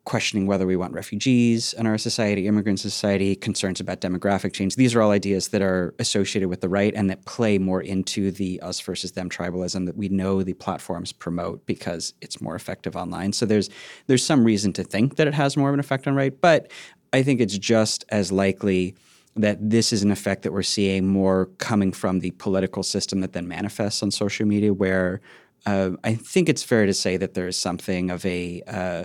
[0.05, 4.77] questioning whether we want refugees in our society, immigrant society, concerns about demographic change.
[4.77, 8.31] These are all ideas that are associated with the right and that play more into
[8.31, 12.95] the us versus them tribalism that we know the platforms promote because it's more effective
[12.95, 13.33] online.
[13.33, 13.71] So there's
[14.07, 16.71] there's some reason to think that it has more of an effect on right, but
[17.15, 18.97] I think it's just as likely
[19.37, 23.33] that this is an effect that we're seeing more coming from the political system that
[23.33, 25.21] then manifests on social media, where
[25.67, 29.05] uh, I think it's fair to say that there is something of a uh,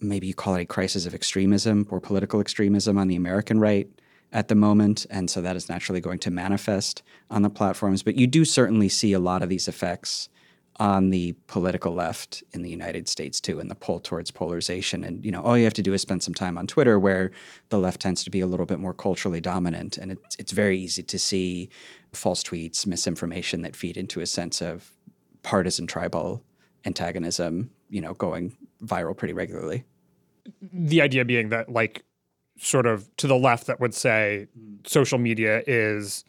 [0.00, 3.88] maybe you call it a crisis of extremism or political extremism on the American right
[4.32, 5.06] at the moment.
[5.10, 8.02] And so that is naturally going to manifest on the platforms.
[8.02, 10.28] But you do certainly see a lot of these effects
[10.78, 15.04] on the political left in the United States too, and the pull towards polarization.
[15.04, 17.30] And you know, all you have to do is spend some time on Twitter, where
[17.70, 20.78] the left tends to be a little bit more culturally dominant, and it's it's very
[20.78, 21.68] easy to see
[22.12, 24.92] false tweets, misinformation that feed into a sense of
[25.42, 26.42] partisan tribal
[26.84, 27.70] antagonism.
[27.88, 29.84] You know, going viral pretty regularly.
[30.72, 32.04] The idea being that, like,
[32.58, 34.48] sort of to the left, that would say
[34.84, 36.24] social media is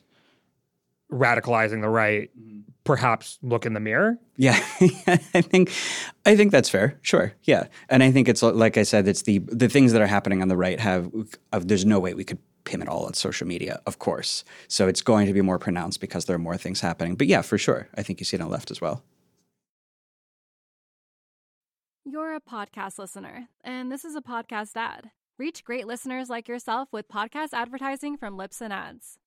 [1.12, 2.67] radicalizing the right mm-hmm.
[2.88, 4.60] Perhaps look in the mirror yeah
[5.34, 5.72] i think
[6.26, 9.40] i think that's fair sure yeah and i think it's like i said it's the
[9.48, 11.12] the things that are happening on the right have
[11.52, 14.44] uh, there's no way we could pin it all on social media, of course.
[14.68, 17.16] So it's going to be more pronounced because there are more things happening.
[17.16, 17.88] But yeah, for sure.
[17.96, 19.04] I think you see it on the left as well.
[22.04, 25.12] You're a podcast listener, and this is a podcast ad.
[25.38, 29.18] Reach great listeners like yourself with podcast advertising from Libsyn Ads.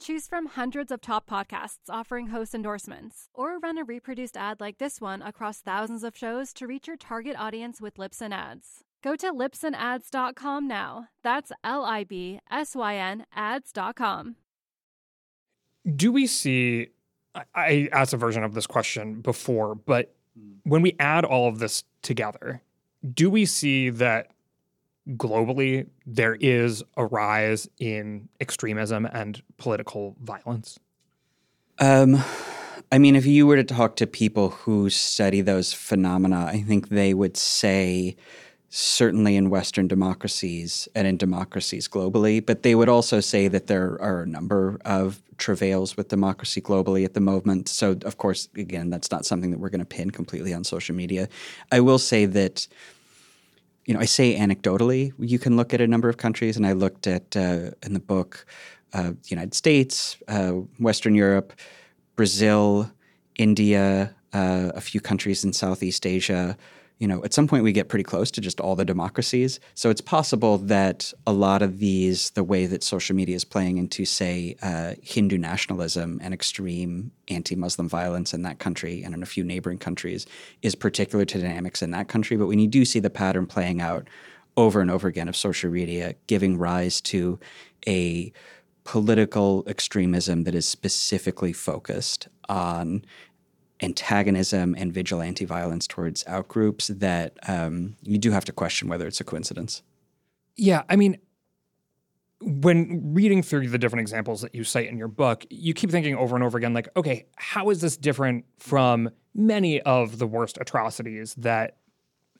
[0.00, 4.78] Choose from hundreds of top podcasts offering host endorsements, or run a reproduced ad like
[4.78, 8.84] this one across thousands of shows to reach your target audience with Libsyn Ads.
[9.02, 11.08] Go to libsynads.com now.
[11.22, 14.36] That's L I B S Y N ads.com.
[15.94, 16.88] Do we see,
[17.34, 20.54] I, I asked a version of this question before, but hmm.
[20.64, 22.62] when we add all of this together,
[23.12, 24.30] do we see that
[25.10, 30.78] globally there is a rise in extremism and political violence?
[31.78, 32.22] Um,
[32.92, 36.88] I mean, if you were to talk to people who study those phenomena, I think
[36.88, 38.16] they would say
[38.76, 44.00] certainly in Western democracies and in democracies globally, but they would also say that there
[44.02, 47.68] are a number of travails with democracy globally at the moment.
[47.68, 50.94] So, of course, again, that's not something that we're going to pin completely on social
[50.94, 51.28] media.
[51.70, 52.66] I will say that
[53.86, 56.72] you know, I say anecdotally, you can look at a number of countries, and I
[56.72, 58.46] looked at uh, in the book
[58.92, 61.52] uh, the United States, uh, Western Europe,
[62.16, 62.90] Brazil,
[63.36, 66.56] India, uh, a few countries in Southeast Asia,
[67.04, 69.60] you know, at some point we get pretty close to just all the democracies.
[69.74, 73.76] So it's possible that a lot of these, the way that social media is playing
[73.76, 79.22] into, say, uh, Hindu nationalism and extreme anti Muslim violence in that country and in
[79.22, 80.24] a few neighboring countries,
[80.62, 82.38] is particular to dynamics in that country.
[82.38, 84.08] But when you do see the pattern playing out
[84.56, 87.38] over and over again of social media giving rise to
[87.86, 88.32] a
[88.84, 93.04] political extremism that is specifically focused on
[93.82, 99.20] antagonism and vigilante violence towards outgroups that um, you do have to question whether it's
[99.20, 99.82] a coincidence.
[100.56, 101.18] Yeah, I mean,
[102.40, 106.14] when reading through the different examples that you cite in your book, you keep thinking
[106.14, 110.58] over and over again, like, okay, how is this different from many of the worst
[110.60, 111.78] atrocities that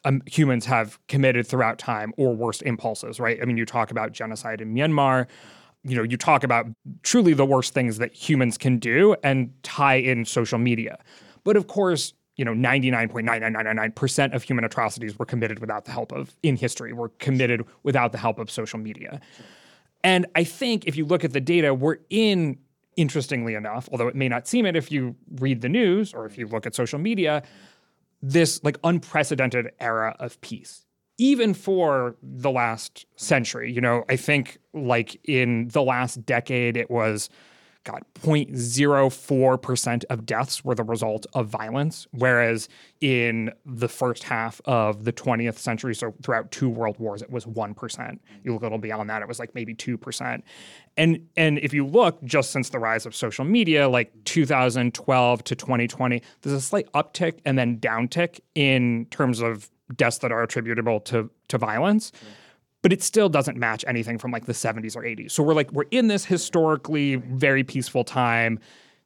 [0.05, 3.39] um, humans have committed throughout time or worst impulses, right?
[3.41, 5.27] I mean, you talk about genocide in Myanmar.
[5.85, 6.67] You know, you talk about
[7.03, 10.99] truly the worst things that humans can do and tie in social media.
[11.45, 16.35] But of course, you know, 99.99999% of human atrocities were committed without the help of,
[16.43, 19.21] in history, were committed without the help of social media.
[20.03, 22.59] And I think if you look at the data, we're in,
[22.97, 26.37] interestingly enough, although it may not seem it if you read the news or if
[26.37, 27.43] you look at social media,
[28.21, 30.84] this like unprecedented era of peace.
[31.19, 36.91] Even for the last century, you know, I think like in the last decade, it
[36.91, 37.31] was
[37.85, 42.67] God, 0.04% of deaths were the result of violence, whereas
[43.03, 47.45] in the first half of the 20th century, so throughout two world wars, it was
[47.45, 48.19] 1%.
[48.43, 50.43] You look a little beyond that, it was like maybe 2%.
[50.97, 55.55] And and if you look just since the rise of social media, like 2012 to
[55.55, 61.01] 2020, there's a slight uptick and then downtick in terms of deaths that are attributable
[61.01, 62.13] to to violence
[62.85, 65.31] but it still doesn't match anything from like the 70s or 80s.
[65.31, 68.59] So we're like, we're in this historically very peaceful time.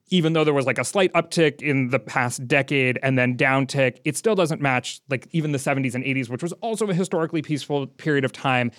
[0.08, 3.98] Even though there was like a slight uptick in the past decade and then downtick,
[4.04, 7.40] it still doesn't match like even the 70s and 80s, which was also a historically
[7.40, 8.72] peaceful period of time.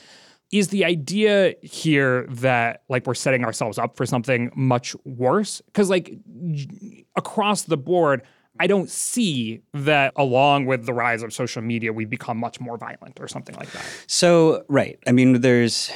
[0.51, 5.61] Is the idea here that like we're setting ourselves up for something much worse?
[5.67, 6.13] Because like
[7.15, 8.21] across the board,
[8.59, 12.77] I don't see that along with the rise of social media, we've become much more
[12.77, 13.85] violent or something like that.
[14.07, 14.99] So, right.
[15.07, 15.89] I mean, there's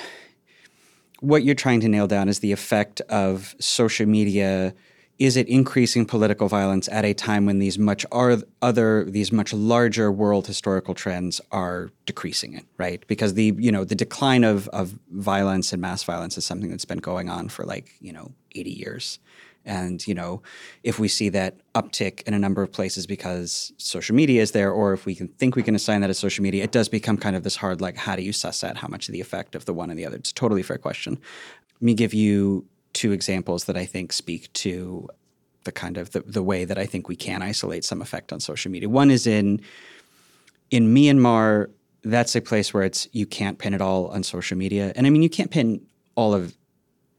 [1.19, 4.73] what you're trying to nail down is the effect of social media.
[5.19, 9.53] Is it increasing political violence at a time when these much are other these much
[9.53, 13.05] larger world historical trends are decreasing it, right?
[13.07, 16.85] Because the you know the decline of of violence and mass violence is something that's
[16.85, 19.19] been going on for like you know 80 years.
[19.65, 20.41] And you know,
[20.83, 24.71] if we see that uptick in a number of places because social media is there,
[24.71, 27.17] or if we can think we can assign that as social media, it does become
[27.17, 28.77] kind of this hard like, how do you suss that?
[28.77, 30.17] how much of the effect of the one and the other?
[30.17, 31.19] It's a totally fair question.
[31.75, 35.09] Let me give you two examples that I think speak to
[35.63, 38.39] the kind of the, the way that I think we can isolate some effect on
[38.39, 38.89] social media.
[38.89, 39.61] One is in
[40.71, 41.69] in Myanmar,
[42.03, 44.91] that's a place where it's you can't pin it all on social media.
[44.95, 45.85] And I mean you can't pin
[46.15, 46.55] all of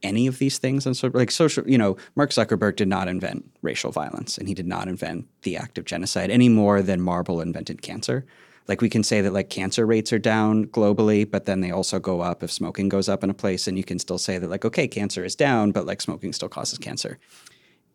[0.05, 0.85] any of these things.
[0.85, 4.53] And so, like social, you know, Mark Zuckerberg did not invent racial violence, and he
[4.53, 8.25] did not invent the act of genocide any more than Marlboro invented cancer.
[8.67, 11.99] Like we can say that like cancer rates are down globally, but then they also
[11.99, 14.49] go up if smoking goes up in a place, and you can still say that
[14.49, 17.19] like okay, cancer is down, but like smoking still causes cancer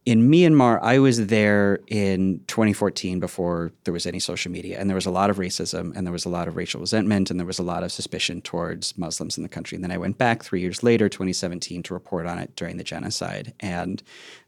[0.06, 4.94] in Myanmar, I was there in 2014 before there was any social media, and there
[4.94, 7.46] was a lot of racism, and there was a lot of racial resentment, and there
[7.46, 9.76] was a lot of suspicion towards Muslims in the country.
[9.76, 12.84] And then I went back three years later, 2017, to report on it during the
[12.84, 13.52] genocide.
[13.60, 14.02] And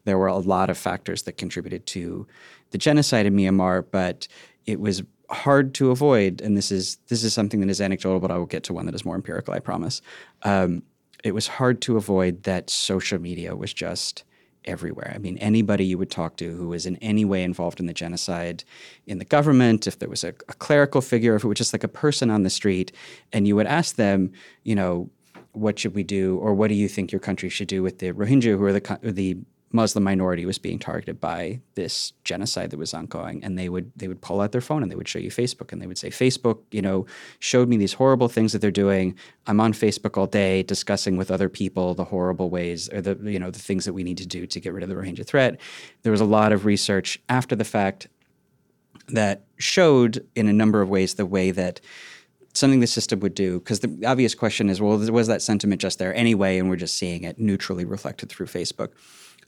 [0.04, 2.26] there were a lot of factors that contributed to
[2.70, 4.28] the genocide in Myanmar, but
[4.64, 6.40] it was hard to avoid.
[6.40, 8.86] And this is this is something that is anecdotal, but I will get to one
[8.86, 9.52] that is more empirical.
[9.52, 10.00] I promise.
[10.44, 10.82] Um,
[11.24, 14.24] it was hard to avoid that social media was just
[14.64, 15.12] everywhere.
[15.14, 17.92] I mean, anybody you would talk to who was in any way involved in the
[17.92, 18.64] genocide
[19.06, 21.84] in the government, if there was a, a, clerical figure, if it was just like
[21.84, 22.92] a person on the street,
[23.32, 24.32] and you would ask them,
[24.62, 25.10] you know,
[25.52, 28.12] what should we do, or what do you think your country should do with the
[28.12, 29.36] Rohingya, who are the the
[29.72, 34.08] Muslim minority was being targeted by this genocide that was ongoing, and they would they
[34.08, 36.10] would pull out their phone and they would show you Facebook, and they would say,
[36.10, 37.06] "Facebook, you know,
[37.38, 39.14] showed me these horrible things that they're doing.
[39.46, 43.38] I'm on Facebook all day discussing with other people the horrible ways or the you
[43.38, 45.60] know the things that we need to do to get rid of the Rohingya threat."
[46.02, 48.08] There was a lot of research after the fact
[49.08, 51.80] that showed in a number of ways the way that
[52.54, 55.98] something the system would do because the obvious question is well was that sentiment just
[55.98, 58.90] there anyway and we're just seeing it neutrally reflected through facebook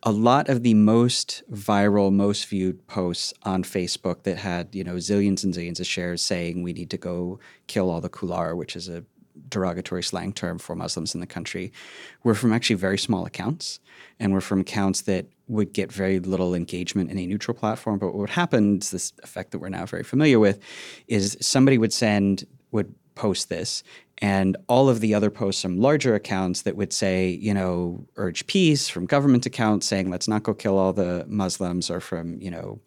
[0.06, 4.96] a lot of the most viral, most viewed posts on Facebook that had, you know,
[4.96, 8.76] zillions and zillions of shares saying we need to go kill all the kalar, which
[8.76, 9.02] is a
[9.48, 11.72] derogatory slang term for Muslims in the country,
[12.22, 13.80] were from actually very small accounts
[14.20, 17.98] and were from accounts that would get very little engagement in a neutral platform.
[17.98, 20.60] But what happened, happen, this effect that we're now very familiar with,
[21.08, 23.82] is somebody would send, would post this
[24.18, 28.46] and all of the other posts from larger accounts that would say, you know, urge
[28.46, 32.50] peace from government accounts saying, let's not go kill all the Muslims, or from, you
[32.50, 32.78] know,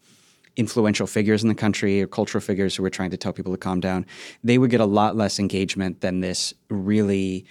[0.56, 3.58] influential figures in the country or cultural figures who were trying to tell people to
[3.58, 4.04] calm down,
[4.42, 7.44] they would get a lot less engagement than this really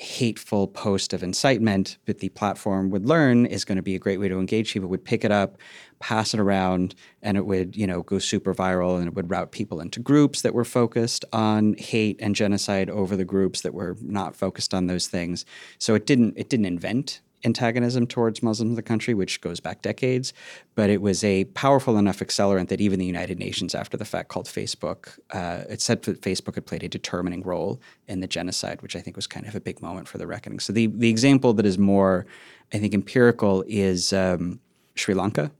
[0.00, 4.18] hateful post of incitement that the platform would learn is going to be a great
[4.18, 4.88] way to engage people.
[4.88, 5.58] Would pick it up
[6.00, 9.52] pass it around and it would you know go super viral and it would route
[9.52, 13.96] people into groups that were focused on hate and genocide over the groups that were
[14.00, 15.44] not focused on those things.
[15.78, 19.82] So it didn't it didn't invent antagonism towards Muslims in the country, which goes back
[19.82, 20.32] decades,
[20.74, 24.28] but it was a powerful enough accelerant that even the United Nations, after the fact,
[24.28, 25.18] called Facebook.
[25.30, 29.00] Uh, it said that Facebook had played a determining role in the genocide, which I
[29.00, 30.60] think was kind of a big moment for the reckoning.
[30.60, 32.26] So the the example that is more,
[32.72, 34.60] I think, empirical is um,
[34.94, 35.50] Sri Lanka.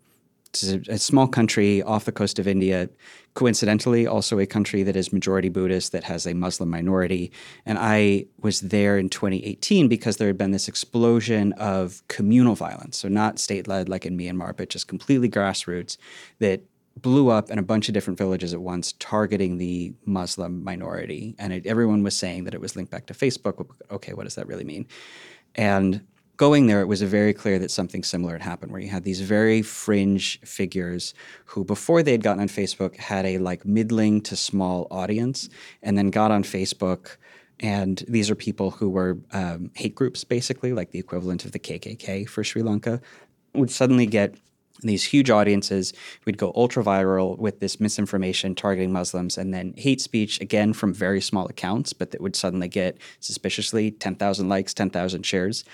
[0.52, 2.88] It's a, a, small country off the coast of India,
[3.34, 7.30] coincidentally, also a country that is majority Buddhist, that has a Muslim minority.
[7.64, 12.98] And I was there in 2018 because there had been this explosion of communal violence.
[12.98, 15.96] So, not state led like in Myanmar, but just completely grassroots
[16.40, 16.62] that
[16.96, 21.36] blew up in a bunch of different villages at once, targeting the Muslim minority.
[21.38, 23.66] And it, everyone was saying that it was linked back to Facebook.
[23.90, 24.86] Okay, what does that really mean?
[25.54, 26.06] And
[26.40, 29.20] going there, it was very clear that something similar had happened, where you had these
[29.20, 31.12] very fringe figures
[31.44, 35.50] who, before they had gotten on Facebook, had a like middling to small audience,
[35.82, 37.18] and then got on Facebook.
[37.60, 41.58] And these are people who were um, hate groups, basically, like the equivalent of the
[41.58, 43.02] KKK for Sri Lanka,
[43.52, 44.34] would suddenly get
[44.82, 45.92] these huge audiences.
[46.24, 50.94] We'd go ultra viral with this misinformation targeting Muslims, and then hate speech, again from
[50.94, 55.64] very small accounts, but that would suddenly get suspiciously 10,000 likes, 10,000 shares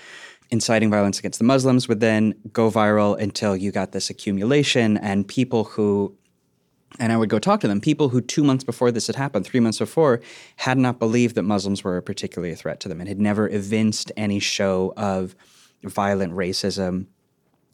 [0.49, 5.27] inciting violence against the Muslims would then go viral until you got this accumulation and
[5.27, 6.15] people who
[6.99, 9.45] and I would go talk to them, people who two months before this had happened,
[9.45, 10.21] three months before,
[10.55, 14.11] had not believed that Muslims were particularly a threat to them and had never evinced
[14.15, 15.35] any show of
[15.83, 17.07] violent racism,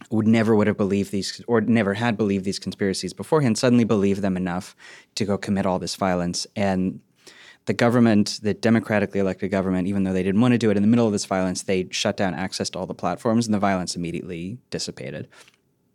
[0.09, 4.21] would never would have believed these or never had believed these conspiracies beforehand, suddenly believe
[4.21, 4.75] them enough
[5.15, 6.45] to go commit all this violence.
[6.55, 6.99] And
[7.65, 10.83] the government, the democratically elected government, even though they didn't want to do it in
[10.83, 13.59] the middle of this violence, they shut down access to all the platforms and the
[13.59, 15.27] violence immediately dissipated.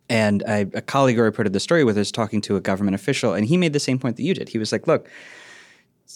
[0.08, 3.34] And I, a colleague who reported the story with us talking to a government official,
[3.34, 4.48] and he made the same point that you did.
[4.48, 5.10] He was like, look,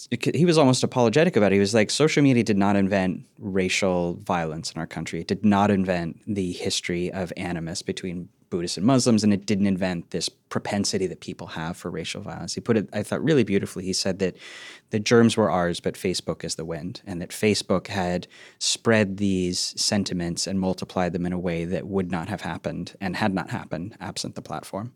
[0.09, 1.55] he was almost apologetic about it.
[1.55, 5.21] He was like, social media did not invent racial violence in our country.
[5.21, 9.65] It did not invent the history of animus between Buddhists and Muslims, and it didn't
[9.65, 12.53] invent this propensity that people have for racial violence.
[12.53, 13.83] He put it, I thought, really beautifully.
[13.83, 14.37] He said that
[14.91, 18.27] the germs were ours, but Facebook is the wind, and that Facebook had
[18.59, 23.15] spread these sentiments and multiplied them in a way that would not have happened and
[23.15, 24.93] had not happened absent the platform.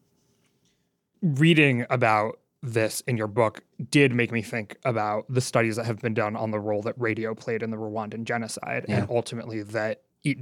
[1.24, 6.00] Reading about this in your book did make me think about the studies that have
[6.00, 9.00] been done on the role that radio played in the Rwandan genocide, yeah.
[9.00, 10.38] and ultimately that it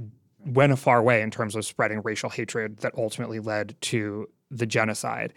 [0.46, 4.66] went a far way in terms of spreading racial hatred that ultimately led to the
[4.66, 5.34] genocide.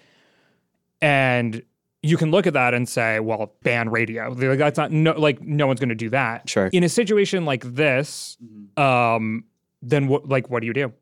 [1.02, 1.64] And
[2.02, 4.30] you can look at that and say, well, ban radio.
[4.30, 6.50] Like, that's not no, like no one's going to do that.
[6.50, 6.68] Sure.
[6.68, 8.38] In a situation like this,
[8.78, 9.44] um,
[9.82, 10.28] then what?
[10.28, 10.94] Like, what do you do?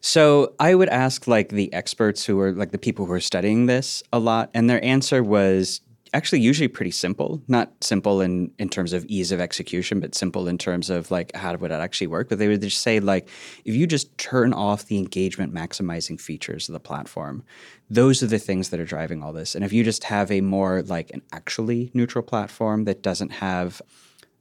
[0.00, 3.66] So I would ask like the experts who are like the people who are studying
[3.66, 5.80] this a lot, and their answer was
[6.14, 7.42] actually usually pretty simple.
[7.48, 11.34] Not simple in in terms of ease of execution, but simple in terms of like
[11.34, 12.28] how would it actually work.
[12.28, 13.28] But they would just say like
[13.64, 17.44] if you just turn off the engagement maximizing features of the platform,
[17.88, 19.54] those are the things that are driving all this.
[19.54, 23.80] And if you just have a more like an actually neutral platform that doesn't have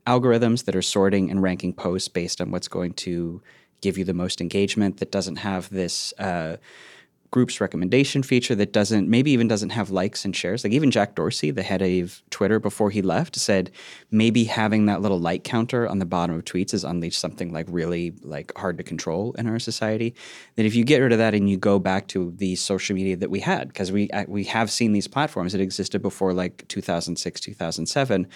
[0.07, 3.41] algorithms that are sorting and ranking posts based on what's going to
[3.81, 6.57] give you the most engagement, that doesn't have this uh,
[7.31, 10.63] group's recommendation feature, that doesn't maybe even doesn't have likes and shares.
[10.63, 13.71] Like even Jack Dorsey, the head of Twitter, before he left, said
[14.11, 17.65] maybe having that little like counter on the bottom of tweets has unleashed something like
[17.69, 20.13] really like hard to control in our society.
[20.57, 23.15] That if you get rid of that and you go back to the social media
[23.15, 26.67] that we had, because we uh, we have seen these platforms that existed before like
[26.67, 28.27] 2006, 2007,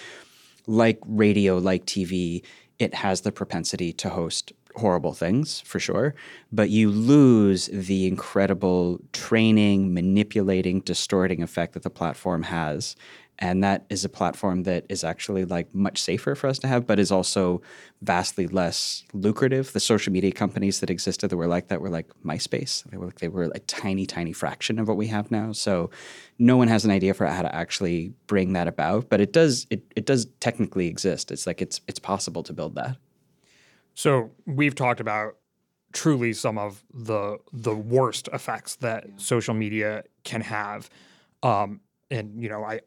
[0.66, 2.42] like radio, like TV,
[2.78, 6.14] it has the propensity to host horrible things for sure,
[6.52, 12.96] but you lose the incredible training, manipulating, distorting effect that the platform has.
[13.38, 16.86] And that is a platform that is actually like much safer for us to have,
[16.86, 17.60] but is also
[18.00, 19.72] vastly less lucrative.
[19.74, 22.84] The social media companies that existed that were like that were like MySpace.
[22.84, 25.52] They were they were a tiny, tiny fraction of what we have now.
[25.52, 25.90] So
[26.38, 29.10] no one has an idea for how to actually bring that about.
[29.10, 31.30] But it does it, it does technically exist.
[31.30, 32.96] It's like it's it's possible to build that.
[33.96, 35.36] So we've talked about
[35.94, 39.14] truly some of the the worst effects that yeah.
[39.16, 40.90] social media can have,
[41.42, 41.80] um,
[42.10, 42.80] and you know I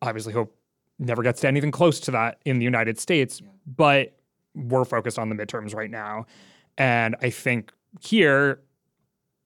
[0.00, 0.56] obviously hope
[0.98, 3.48] never gets to anything close to that in the United States, yeah.
[3.66, 4.16] but
[4.54, 6.24] we're focused on the midterms right now,
[6.78, 8.62] and I think here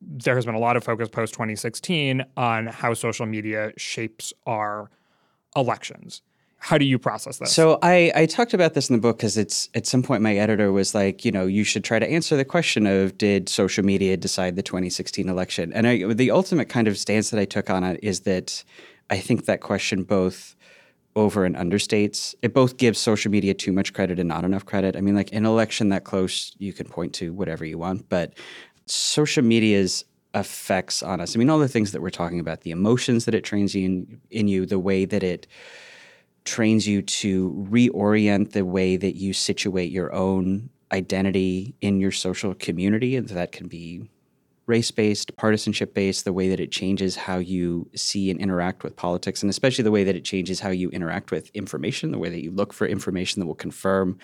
[0.01, 4.89] there has been a lot of focus post 2016 on how social media shapes our
[5.57, 6.23] elections
[6.59, 7.53] how do you process this?
[7.53, 10.37] So I, I talked about this in the book because it's at some point my
[10.37, 13.85] editor was like, you know, you should try to answer the question of did social
[13.85, 15.73] media decide the 2016 election?
[15.73, 18.65] And I, the ultimate kind of stance that I took on it is that
[19.09, 20.57] I think that question both
[21.17, 24.97] over and understates it both gives social media too much credit and not enough credit.
[24.97, 28.35] I mean, like an election that close, you can point to whatever you want, but
[28.87, 30.05] social media's
[30.35, 31.35] effects on us.
[31.35, 34.21] I mean, all the things that we're talking about, the emotions that it trains in,
[34.31, 35.47] in you, the way that it
[36.49, 42.55] trains you to reorient the way that you situate your own identity in your social
[42.55, 43.17] community.
[43.17, 44.09] And that can be
[44.67, 48.97] race based, partisanship based, the way that it changes how you see and interact with
[48.97, 52.29] politics, and especially the way that it changes how you interact with information, the way
[52.29, 54.19] that you look for information that will confirm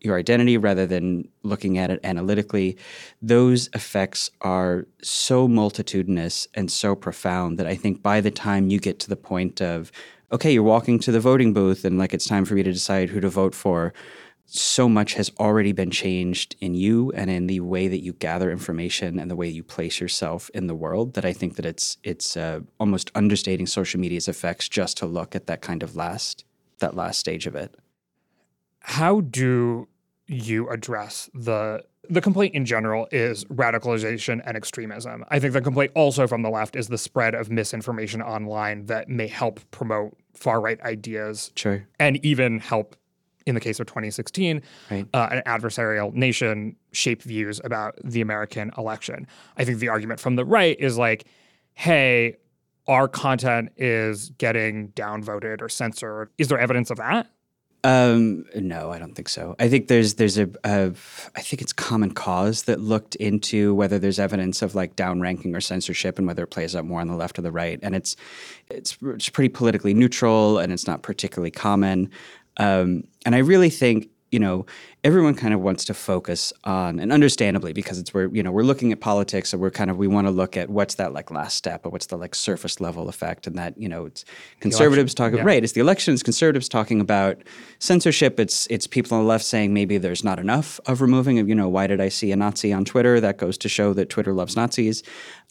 [0.00, 2.76] your identity rather than looking at it analytically.
[3.22, 8.78] Those effects are so multitudinous and so profound that I think by the time you
[8.78, 9.90] get to the point of
[10.32, 13.10] okay, you're walking to the voting booth and like it's time for me to decide
[13.10, 13.92] who to vote for.
[14.46, 18.50] So much has already been changed in you and in the way that you gather
[18.50, 21.96] information and the way you place yourself in the world that I think that it's
[22.02, 26.44] it's uh, almost understating social media's effects just to look at that kind of last
[26.80, 27.74] that last stage of it.
[28.80, 29.88] How do
[30.26, 35.24] you address the the complaint in general is radicalization and extremism.
[35.28, 39.08] I think the complaint also from the left is the spread of misinformation online that
[39.08, 41.50] may help promote far right ideas.
[41.56, 41.86] Sure.
[41.98, 42.96] And even help,
[43.46, 45.06] in the case of 2016, right.
[45.14, 49.26] uh, an adversarial nation shape views about the American election.
[49.56, 51.26] I think the argument from the right is like,
[51.74, 52.36] hey,
[52.86, 56.30] our content is getting downvoted or censored.
[56.38, 57.28] Is there evidence of that?
[57.84, 59.54] Um, no, I don't think so.
[59.58, 60.92] I think there's there's a, a
[61.36, 65.60] I think it's Common Cause that looked into whether there's evidence of like downranking or
[65.60, 68.16] censorship and whether it plays out more on the left or the right, and it's
[68.70, 72.10] it's it's pretty politically neutral and it's not particularly common.
[72.56, 74.66] Um, and I really think you know,
[75.04, 78.64] everyone kind of wants to focus on, and understandably, because it's where you know we're
[78.64, 81.30] looking at politics, and we're kind of we want to look at what's that like
[81.30, 84.24] last step, or what's the like surface level effect, and that you know it's
[84.58, 85.44] conservatives talking yeah.
[85.44, 87.36] right, it's the elections, conservatives talking about
[87.78, 91.54] censorship, it's it's people on the left saying maybe there's not enough of removing, you
[91.54, 93.20] know, why did I see a Nazi on Twitter?
[93.20, 95.04] That goes to show that Twitter loves Nazis,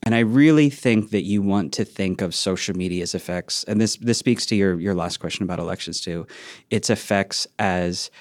[0.06, 3.96] and I really think that you want to think of social media's effects, and this
[3.96, 6.28] this speaks to your your last question about elections too,
[6.70, 8.12] its effects as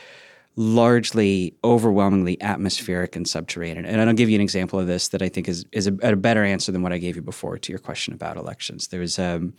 [0.56, 3.86] largely overwhelmingly atmospheric and subterranean.
[3.86, 6.16] And I'll give you an example of this that I think is is a, a
[6.16, 8.88] better answer than what I gave you before to your question about elections.
[8.88, 9.54] There was um,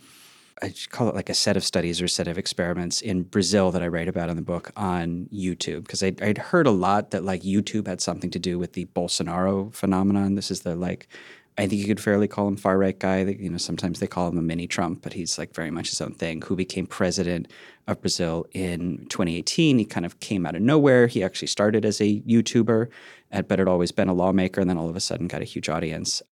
[0.62, 3.72] I call it like a set of studies or a set of experiments in Brazil
[3.72, 7.10] that I write about in the book on YouTube because I'd, I'd, heard a lot
[7.10, 10.36] that like YouTube had something to do with the Bolsonaro phenomenon.
[10.36, 11.08] This is the like
[11.56, 13.22] I think you could fairly call him far right guy.
[13.22, 16.00] You know, sometimes they call him a mini Trump, but he's like very much his
[16.00, 16.42] own thing.
[16.42, 17.46] Who became president
[17.86, 19.78] of Brazil in 2018?
[19.78, 21.06] He kind of came out of nowhere.
[21.06, 22.88] He actually started as a YouTuber,
[23.46, 25.68] but had always been a lawmaker, and then all of a sudden got a huge
[25.68, 26.22] audience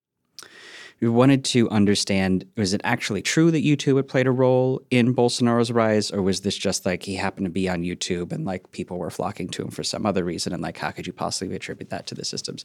[1.02, 5.12] we wanted to understand was it actually true that YouTube had played a role in
[5.12, 8.70] Bolsonaro's rise, or was this just like he happened to be on YouTube and like
[8.70, 10.52] people were flocking to him for some other reason?
[10.52, 12.64] And like, how could you possibly attribute that to the systems?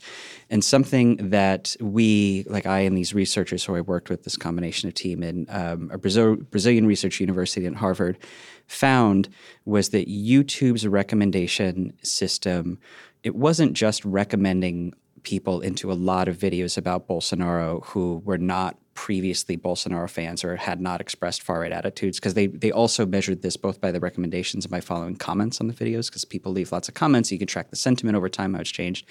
[0.52, 4.88] And something that we, like I and these researchers who I worked with, this combination
[4.88, 8.20] of team in um, a Brazil, Brazilian research university in Harvard,
[8.68, 9.30] found
[9.66, 12.78] was that YouTube's recommendation system,
[13.24, 14.94] it wasn't just recommending
[15.28, 20.56] people into a lot of videos about Bolsonaro who were not previously Bolsonaro fans or
[20.56, 24.00] had not expressed far right attitudes because they they also measured this both by the
[24.00, 27.30] recommendations and by following comments on the videos because people leave lots of comments.
[27.30, 29.06] You can track the sentiment over time how it's changed.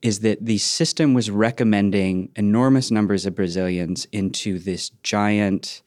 [0.00, 5.82] Is that the system was recommending enormous numbers of Brazilians into this giant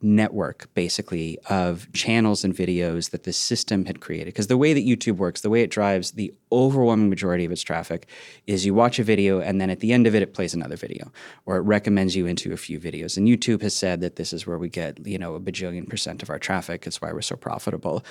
[0.00, 4.26] network basically of channels and videos that the system had created.
[4.26, 7.62] Because the way that youtube works the way it drives the overwhelming majority of its
[7.62, 8.08] traffic
[8.46, 10.76] is you watch a video and then at the end of it it plays another
[10.76, 11.10] video
[11.46, 13.16] or it recommends you into a few videos.
[13.16, 16.22] And youtube has said that this is where we get you know a bajillion percent
[16.22, 16.86] of our traffic.
[16.86, 18.04] It's why we're so profitable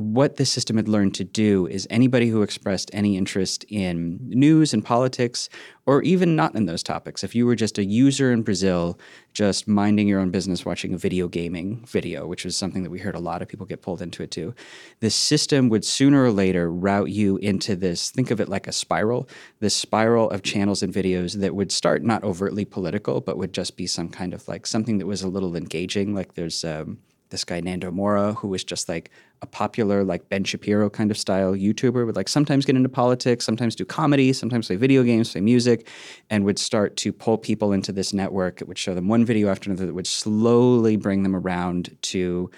[0.00, 4.72] what the system had learned to do is anybody who expressed any interest in news
[4.74, 5.48] and politics,
[5.86, 8.98] or even not in those topics, if you were just a user in Brazil,
[9.32, 12.98] just minding your own business, watching a video gaming video, which was something that we
[12.98, 14.54] heard a lot of people get pulled into it too,
[15.00, 18.72] the system would sooner or later route you into this think of it like a
[18.72, 19.28] spiral,
[19.60, 23.76] this spiral of channels and videos that would start not overtly political, but would just
[23.76, 26.14] be some kind of like something that was a little engaging.
[26.14, 26.98] Like there's, um,
[27.30, 29.10] this guy Nando Moura, who was just like
[29.42, 33.44] a popular like Ben Shapiro kind of style YouTuber, would like sometimes get into politics,
[33.44, 35.88] sometimes do comedy, sometimes play video games, play music,
[36.28, 38.60] and would start to pull people into this network.
[38.60, 42.50] It would show them one video after another that would slowly bring them around to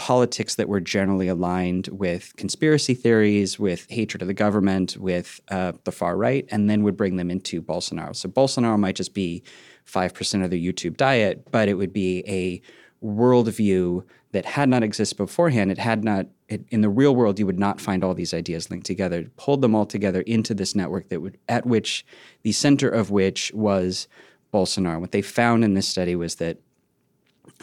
[0.00, 5.72] politics that were generally aligned with conspiracy theories, with hatred of the government, with uh,
[5.84, 8.16] the far right, and then would bring them into Bolsonaro.
[8.16, 9.42] So Bolsonaro might just be
[9.86, 12.62] 5% of their YouTube diet, but it would be a
[13.02, 15.70] worldview that had not existed beforehand.
[15.70, 18.70] It had not, it, in the real world, you would not find all these ideas
[18.70, 19.24] linked together.
[19.36, 22.04] pulled them all together into this network that would, at which,
[22.42, 24.06] the center of which was
[24.52, 25.00] Bolsonaro.
[25.00, 26.58] What they found in this study was that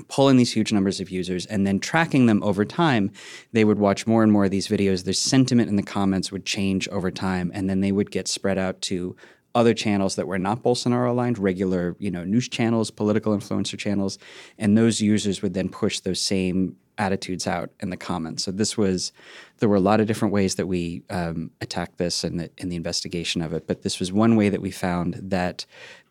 [0.09, 3.11] pulling these huge numbers of users and then tracking them over time,
[3.53, 5.03] they would watch more and more of these videos.
[5.03, 8.57] Their sentiment in the comments would change over time, and then they would get spread
[8.57, 9.15] out to
[9.57, 14.19] other channels that were not Bolsonaro aligned, regular, you know, news channels, political influencer channels,
[14.59, 18.43] and those users would then push those same attitudes out in the comments.
[18.43, 19.11] So this was
[19.57, 22.69] there were a lot of different ways that we um, attacked this in the in
[22.69, 25.65] the investigation of it, but this was one way that we found that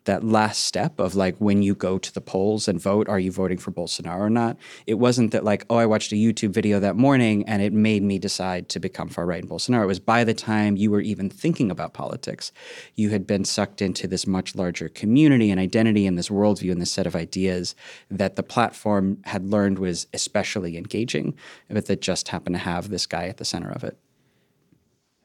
[0.07, 3.31] that last step of like when you go to the polls and vote, are you
[3.31, 4.57] voting for Bolsonaro or not?
[4.87, 8.01] It wasn't that like, oh, I watched a YouTube video that morning and it made
[8.01, 9.83] me decide to become far right in Bolsonaro.
[9.83, 12.51] It was by the time you were even thinking about politics,
[12.95, 16.81] you had been sucked into this much larger community and identity and this worldview and
[16.81, 17.75] this set of ideas
[18.09, 21.35] that the platform had learned was especially engaging,
[21.69, 23.97] but that just happened to have this guy at the center of it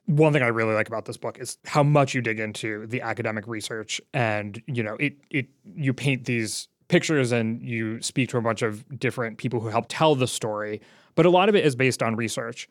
[0.07, 3.01] one thing I really like about this book is how much you dig into the
[3.01, 8.39] academic research and you know it it you paint these pictures and you speak to
[8.39, 10.81] a bunch of different people who help tell the story
[11.15, 12.69] but a lot of it is based on research.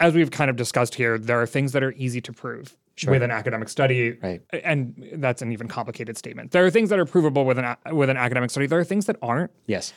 [0.00, 3.12] As we've kind of discussed here there are things that are easy to prove sure.
[3.12, 4.40] with an academic study right.
[4.64, 6.52] and that's an even complicated statement.
[6.52, 8.66] There are things that are provable with an with an academic study.
[8.66, 9.50] There are things that aren't.
[9.66, 9.92] Yes.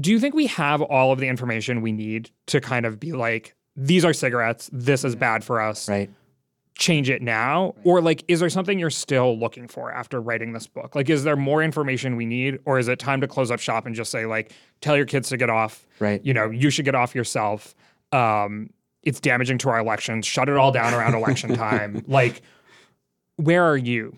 [0.00, 3.12] Do you think we have all of the information we need to kind of be
[3.12, 4.68] like these are cigarettes.
[4.72, 5.88] This is bad for us.
[5.88, 6.10] Right.
[6.74, 7.74] Change it now.
[7.84, 10.94] Or like, is there something you're still looking for after writing this book?
[10.94, 12.58] Like, is there more information we need?
[12.64, 15.28] Or is it time to close up shop and just say, like, tell your kids
[15.28, 15.86] to get off?
[16.00, 16.24] Right.
[16.24, 17.74] You know, you should get off yourself.
[18.10, 18.70] Um,
[19.02, 20.26] it's damaging to our elections.
[20.26, 22.04] Shut it all down around election time.
[22.06, 22.42] Like,
[23.36, 24.16] where are you?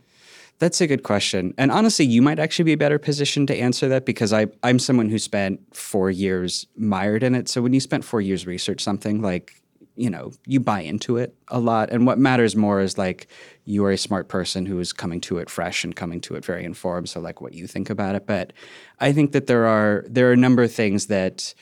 [0.59, 1.53] That's a good question.
[1.59, 4.79] And honestly, you might actually be a better positioned to answer that because I, I'm
[4.79, 7.49] someone who spent four years mired in it.
[7.49, 9.61] So when you spent four years research something, like,
[9.97, 11.91] you know, you buy into it a lot.
[11.91, 13.29] And what matters more is like
[13.65, 16.45] you are a smart person who is coming to it fresh and coming to it
[16.45, 17.09] very informed.
[17.09, 18.27] So like what you think about it.
[18.27, 18.53] But
[19.01, 21.55] I think that there are there are a number of things that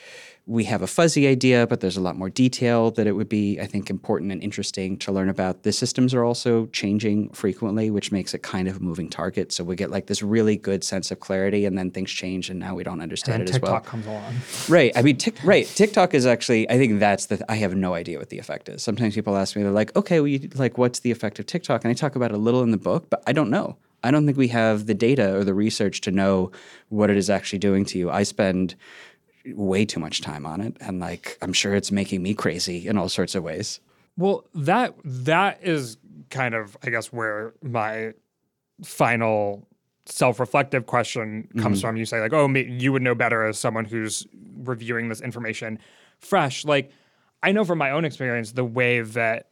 [0.45, 3.61] we have a fuzzy idea, but there's a lot more detail that it would be,
[3.61, 5.63] I think, important and interesting to learn about.
[5.63, 9.53] The systems are also changing frequently, which makes it kind of a moving target.
[9.53, 12.59] So we get like this really good sense of clarity, and then things change, and
[12.59, 13.81] now we don't understand and it TikTok as well.
[13.81, 14.33] comes along.
[14.67, 14.91] Right.
[14.97, 15.65] I mean, tic- right.
[15.65, 16.69] TikTok is actually.
[16.69, 17.43] I think that's the.
[17.49, 18.83] I have no idea what the effect is.
[18.83, 21.85] Sometimes people ask me, they're like, "Okay, well, you, like, what's the effect of TikTok?"
[21.85, 23.77] And I talk about it a little in the book, but I don't know.
[24.03, 26.51] I don't think we have the data or the research to know
[26.89, 28.11] what it is actually doing to you.
[28.11, 28.75] I spend
[29.45, 32.97] way too much time on it, and like, I'm sure it's making me crazy in
[32.97, 33.79] all sorts of ways.
[34.17, 35.97] Well, that that is
[36.29, 38.13] kind of, I guess, where my
[38.83, 39.67] final
[40.05, 41.87] self-reflective question comes mm-hmm.
[41.87, 41.97] from.
[41.97, 44.27] You say like, "Oh, you would know better as someone who's
[44.57, 45.79] reviewing this information
[46.19, 46.91] fresh." Like,
[47.41, 49.49] I know from my own experience the way that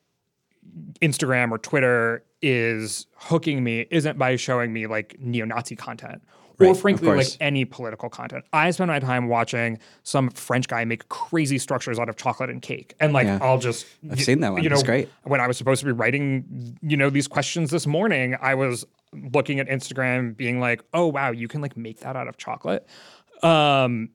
[1.02, 6.24] Instagram or Twitter is hooking me isn't by showing me like neo-Nazi content.
[6.62, 8.46] Right, or frankly, like any political content.
[8.54, 12.62] I spend my time watching some French guy make crazy structures out of chocolate and
[12.62, 13.40] cake, and like Yeah.
[13.42, 14.64] I'll just I've y- seen that one.
[14.64, 15.10] You know, It's great.
[15.24, 18.86] when I was supposed to be writing, you know, these questions this morning, I was
[19.34, 22.88] looking at Instagram, being like, "Oh wow, you can like make that out of chocolate."
[23.44, 24.10] Um,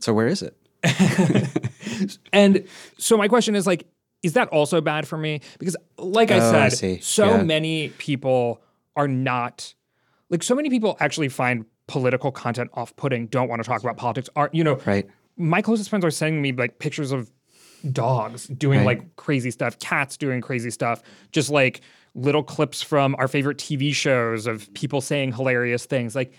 [0.00, 0.56] So where is it?
[2.32, 2.66] and
[2.98, 3.86] so my question is like,
[4.22, 5.40] is that also bad for me?
[5.58, 6.98] Because like I Oh, I said, see.
[7.00, 7.42] so Yeah.
[7.42, 8.62] many people
[8.96, 9.74] are not
[10.32, 14.28] like so many people actually find political content off-putting, don't want to talk about politics.
[14.34, 15.08] Are you know, Right.
[15.36, 17.30] my closest friends are sending me like pictures of
[17.92, 18.86] dogs doing Right.
[19.00, 21.02] like crazy stuff, cats doing crazy stuff,
[21.32, 21.82] just like
[22.14, 26.14] little clips from our favorite TV shows of people saying hilarious things.
[26.14, 26.32] Like,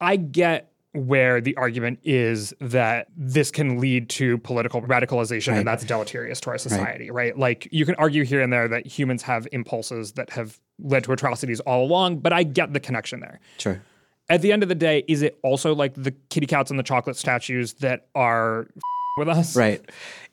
[0.00, 5.58] I get where the argument is that this can lead to political radicalization Right.
[5.58, 7.36] and that's deleterious to our society, right.
[7.36, 11.12] Like, you can argue here and there that humans have impulses that have led to
[11.12, 13.80] atrocities all along, but I get the connection there Sure.
[14.28, 16.82] at the end of the day, is it also like the kitty cats and the
[16.84, 18.66] chocolate statues that are
[19.18, 19.56] with us?
[19.56, 19.80] Right.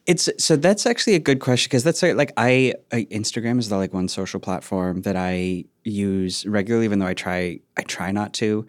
[0.07, 3.77] It's so that's actually a good question because that's like I, I Instagram is the
[3.77, 8.33] like one social platform that I use regularly, even though I try I try not
[8.33, 8.65] to.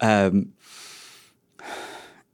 [0.00, 0.52] Um,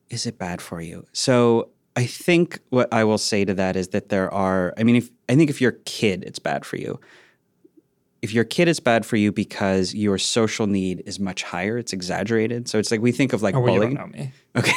[0.08, 1.06] is it bad for you?
[1.12, 4.74] So I think what I will say to that is that there are.
[4.76, 6.98] I mean, if I think if you're a kid, it's bad for you.
[8.22, 11.78] If you're kid, is bad for you because your social need is much higher.
[11.78, 12.68] It's exaggerated.
[12.68, 14.32] So it's like we think of like Oh, well, you don't know me.
[14.56, 14.72] Okay.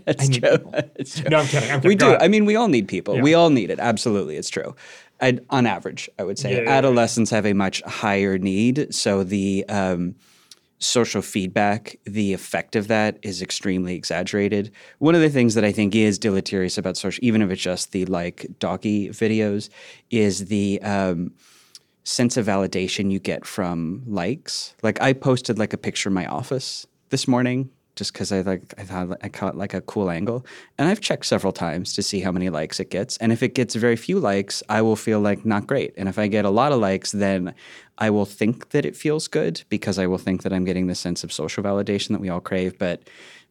[0.08, 0.58] It's need true.
[0.58, 0.74] people.
[0.96, 1.30] It's true.
[1.30, 1.70] No, I'm kidding.
[1.70, 1.88] I'm kidding.
[1.88, 2.10] We Go do.
[2.14, 2.22] ahead.
[2.22, 3.16] I mean, we all need people.
[3.16, 3.22] Yeah.
[3.22, 3.78] We all need it.
[3.78, 4.36] Absolutely.
[4.36, 4.74] It's true.
[5.20, 6.70] And on average, I would say yeah, yeah.
[6.70, 8.94] adolescents have a much higher need.
[8.94, 10.14] So the um,
[10.78, 14.70] social feedback, the effect of that is extremely exaggerated.
[14.98, 17.92] One of the things that I think is deleterious about social, even if it's just
[17.92, 19.70] the like doggy videos,
[20.10, 21.32] is the um,
[22.08, 24.74] sense of validation you get from likes.
[24.82, 28.72] Like I posted like a picture of my office this morning just because I like
[28.78, 30.46] I thought I caught like a cool angle,
[30.78, 33.16] and I've checked several times to see how many likes it gets.
[33.16, 35.94] And if it gets very few likes, I will feel like not great.
[35.96, 37.54] And if I get a lot of likes, then
[37.98, 40.94] I will think that it feels good because I will think that I'm getting the
[40.94, 42.78] sense of social validation that we all crave.
[42.78, 43.02] But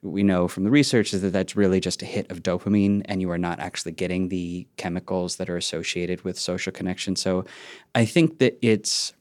[0.01, 3.21] we know from the research is that that's really just a hit of dopamine, and
[3.21, 7.15] you are not actually getting the chemicals that are associated with social connection.
[7.15, 7.45] So
[7.95, 9.13] I think that it's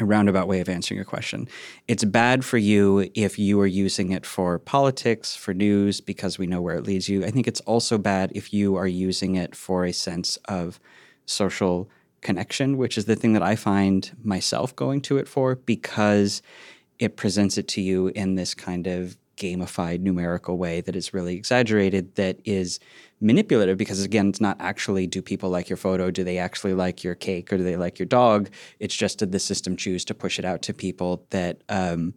[0.00, 1.48] a roundabout way of answering your question.
[1.86, 6.46] It's bad for you if you are using it for politics, for news, because we
[6.46, 7.24] know where it leads you.
[7.24, 10.80] I think it's also bad if you are using it for a sense of
[11.26, 11.88] social
[12.20, 16.42] connection, which is the thing that I find myself going to it for because
[16.98, 21.36] it presents it to you in this kind of gamified numerical way that is really
[21.36, 22.80] exaggerated that is
[23.20, 27.02] manipulative because again it's not actually do people like your photo do they actually like
[27.02, 30.14] your cake or do they like your dog it's just did the system choose to
[30.14, 32.12] push it out to people that um,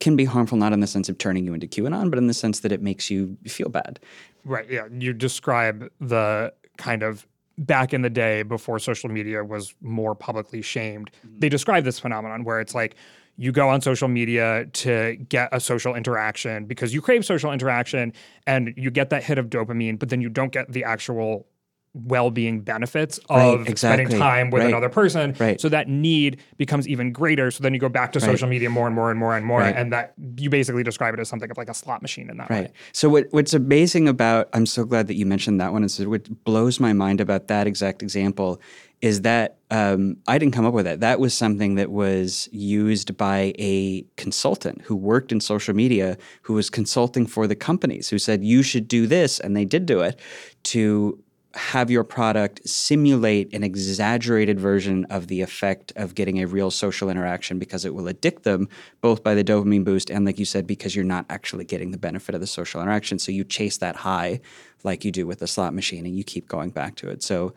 [0.00, 2.34] can be harmful not in the sense of turning you into qanon but in the
[2.34, 4.00] sense that it makes you feel bad
[4.44, 4.68] Right.
[4.68, 4.88] Yeah.
[4.90, 7.26] You describe the kind of
[7.58, 11.10] back in the day before social media was more publicly shamed.
[11.26, 11.38] Mm-hmm.
[11.40, 12.96] They describe this phenomenon where it's like
[13.36, 18.12] you go on social media to get a social interaction because you crave social interaction
[18.46, 21.46] and you get that hit of dopamine, but then you don't get the actual
[21.94, 24.68] well-being benefits Right, of spending time with Right.
[24.68, 25.34] another person.
[25.38, 25.60] Right.
[25.60, 27.50] So that need becomes even greater.
[27.50, 29.62] So then you go back to social media more and more and more and more.
[29.62, 32.48] And that you basically describe it as something of like a slot machine in that
[32.48, 32.64] Right.
[32.66, 32.72] way.
[32.92, 35.84] So what what's amazing about I'm so glad that you mentioned that one.
[35.84, 38.60] Is what blows my mind about that exact example
[39.02, 41.00] is that um, I didn't come up with it.
[41.00, 46.54] That was something that was used by a consultant who worked in social media, who
[46.54, 50.00] was consulting for the companies, who said you should do this, and they did do
[50.00, 50.20] it
[50.64, 51.18] to
[51.54, 57.10] have your product simulate an exaggerated version of the effect of getting a real social
[57.10, 58.68] interaction because it will addict them
[59.00, 61.98] both by the dopamine boost and like you said because you're not actually getting the
[61.98, 63.18] benefit of the social interaction.
[63.18, 64.40] So you chase that high
[64.82, 67.22] like you do with the slot machine and you keep going back to it.
[67.22, 67.54] So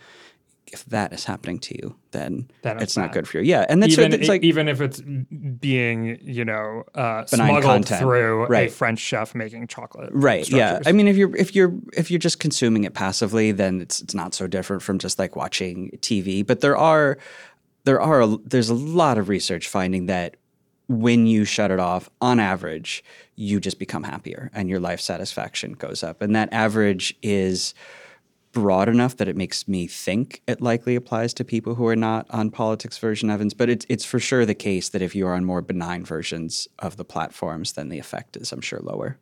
[0.67, 3.13] if that is happening to you, then Then it's not bad.
[3.13, 3.43] good for you.
[3.43, 8.01] Yeah, and that's even it's like even if it's being you know uh, smuggled content.
[8.01, 10.09] through a French chef making chocolate.
[10.11, 10.49] right.
[10.49, 10.79] Yeah.
[10.85, 14.15] I mean, if you're if you're if you're just consuming it passively, then it's it's
[14.15, 16.45] not so different from just like watching TV.
[16.45, 17.17] But there are
[17.83, 20.35] there are a, there's a lot of research finding that
[20.87, 23.03] when you shut it off, on average,
[23.35, 27.73] you just become happier and your life satisfaction goes up, and that average is
[28.55, 32.25] broad enough that it makes me think it likely applies to people who are not
[32.29, 35.33] on politics version Evans, but it's it's for sure the case that if you are
[35.35, 39.19] on more benign versions of the platforms, then the effect is, I'm sure, lower.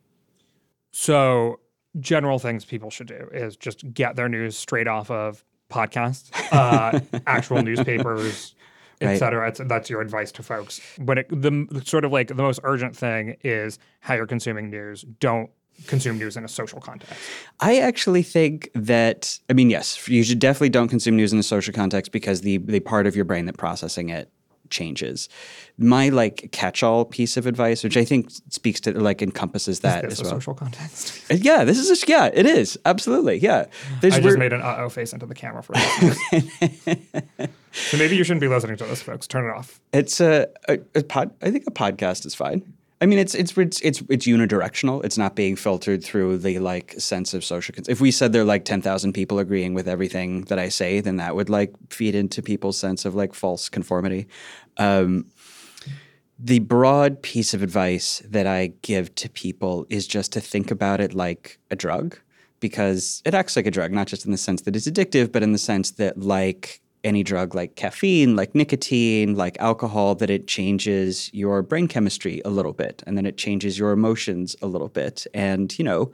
[0.91, 1.59] So,
[1.99, 6.99] general things people should do is just get their news straight off of podcasts, uh,
[7.27, 8.53] actual newspapers,
[9.01, 9.17] et Right.
[9.19, 9.47] cetera.
[9.49, 10.79] It's, that's your advice to folks.
[10.99, 15.01] But it, the sort of like the most urgent thing is how you're consuming news.
[15.19, 15.49] Don't
[15.87, 17.15] consume news in a social context.
[17.59, 21.43] I actually think that I mean, yes, you should definitely don't consume news in a
[21.43, 24.31] social context because the the part of your brain that processing it
[24.69, 25.29] changes.
[25.77, 30.19] My like catch-all piece of advice, which I think speaks to like encompasses that as
[30.19, 30.31] a well.
[30.31, 31.31] social context.
[31.31, 33.65] Uh, Yeah, this is a, yeah, it is absolutely yeah.
[34.01, 35.75] There's I just made an uh oh face into the camera for
[37.71, 39.27] so maybe you shouldn't be listening to this, folks.
[39.27, 39.79] Turn it off.
[39.93, 41.33] It's a, a, a pod.
[41.41, 42.73] I think a podcast is fine.
[43.03, 45.03] I mean, it's it's it's it's, it's unidirectional.
[45.03, 47.75] It's not being filtered through the like sense of social.
[47.75, 50.69] Cons- if we said there are like ten thousand people agreeing with everything that I
[50.69, 54.27] say, then that would like feed into people's sense of like false conformity.
[54.77, 55.25] Um,
[56.39, 61.01] the broad piece of advice that I give to people is just to think about
[61.01, 62.17] it like a drug
[62.61, 65.43] because it acts like a drug, not just in the sense that it's addictive, but
[65.43, 70.47] in the sense that, like any drug, like caffeine, like nicotine, like alcohol, that it
[70.47, 74.89] changes your brain chemistry a little bit and then it changes your emotions a little
[74.89, 75.27] bit.
[75.33, 76.11] And, you know,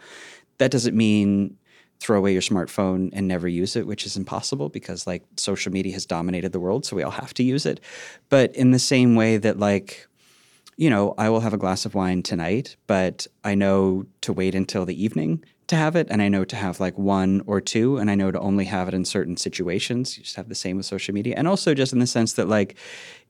[0.57, 1.55] that doesn't mean
[1.99, 5.93] throw away your smartphone and never use it, which is impossible because like social media
[5.93, 7.79] has dominated the world, so we all have to use it.
[8.29, 10.07] But in the same way that like
[10.77, 14.55] you know, I will have a glass of wine tonight, but I know to wait
[14.55, 16.07] until the evening to have it.
[16.09, 18.87] And I know to have like one or two, and I know to only have
[18.87, 20.17] it in certain situations.
[20.17, 21.35] You just have the same with social media.
[21.37, 22.75] And also just in the sense that, like,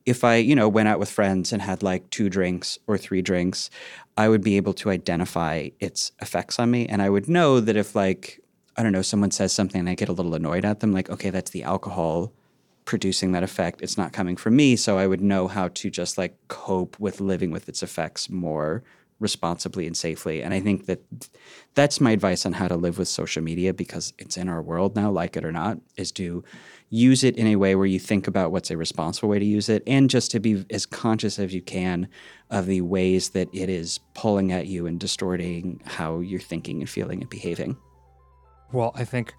[0.05, 3.21] if I, you know, went out with friends and had like two drinks or three
[3.21, 3.69] drinks,
[4.17, 6.87] I would be able to identify its effects on me.
[6.87, 8.41] And I would know that if, like,
[8.77, 11.09] I don't know, someone says something and I get a little annoyed at them, like,
[11.09, 12.31] okay, that's the alcohol
[12.85, 13.81] producing that effect.
[13.81, 14.75] It's not coming from me.
[14.75, 18.83] So I would know how to just like cope with living with its effects more
[19.19, 20.41] responsibly and safely.
[20.41, 21.01] And I think that
[21.75, 24.95] that's my advice on how to live with social media because it's in our world
[24.95, 26.43] now, like it or not, is to
[26.89, 29.69] use it in a way where you think about what's a responsible way to use
[29.69, 32.07] it and just to be as conscious as you can
[32.49, 36.89] of the ways that it is pulling at you and distorting how you're thinking and
[36.89, 37.77] feeling and behaving.
[38.71, 39.33] Well, I think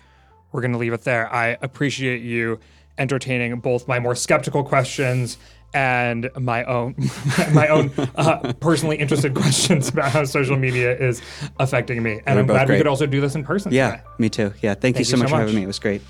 [0.52, 1.32] we're going to leave it there.
[1.32, 2.60] I appreciate you
[2.98, 5.38] entertaining both my more skeptical questions
[5.72, 6.94] and my own
[7.52, 11.22] my own uh, personally interested questions about how social media is
[11.58, 12.20] affecting me.
[12.26, 13.72] And were I'm glad we could also do this in person.
[13.72, 14.02] Yeah, today.
[14.18, 14.52] me too.
[14.62, 15.62] Yeah, thank, you you so so much for having me.
[15.62, 16.02] It was great.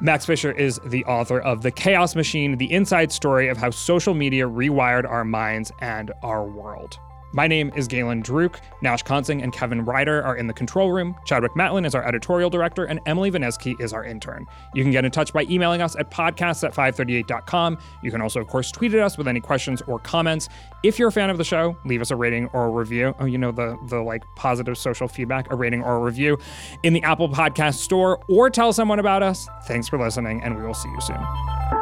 [0.00, 4.14] Max Fisher is the author of The Chaos Machine, the inside story of how social
[4.14, 6.98] media rewired our minds and our world.
[7.34, 8.56] My name is Galen Druk.
[8.82, 11.16] Nash Consing and Kevin Ryder are in the control room.
[11.24, 14.46] Chadwick Matlin is our editorial director, and Emily Vaneski is our intern.
[14.74, 17.78] You can get in touch by emailing us at podcasts at 538.com.
[18.02, 20.50] You can also, of course, tweet at us with any questions or comments.
[20.82, 23.14] If you're a fan of the show, leave us a rating or a review.
[23.18, 26.38] Oh, you know, the, the like positive social feedback, a rating or a review
[26.82, 29.48] in the Apple Podcast Store, or tell someone about us.
[29.64, 31.81] Thanks for listening, and we will see you soon.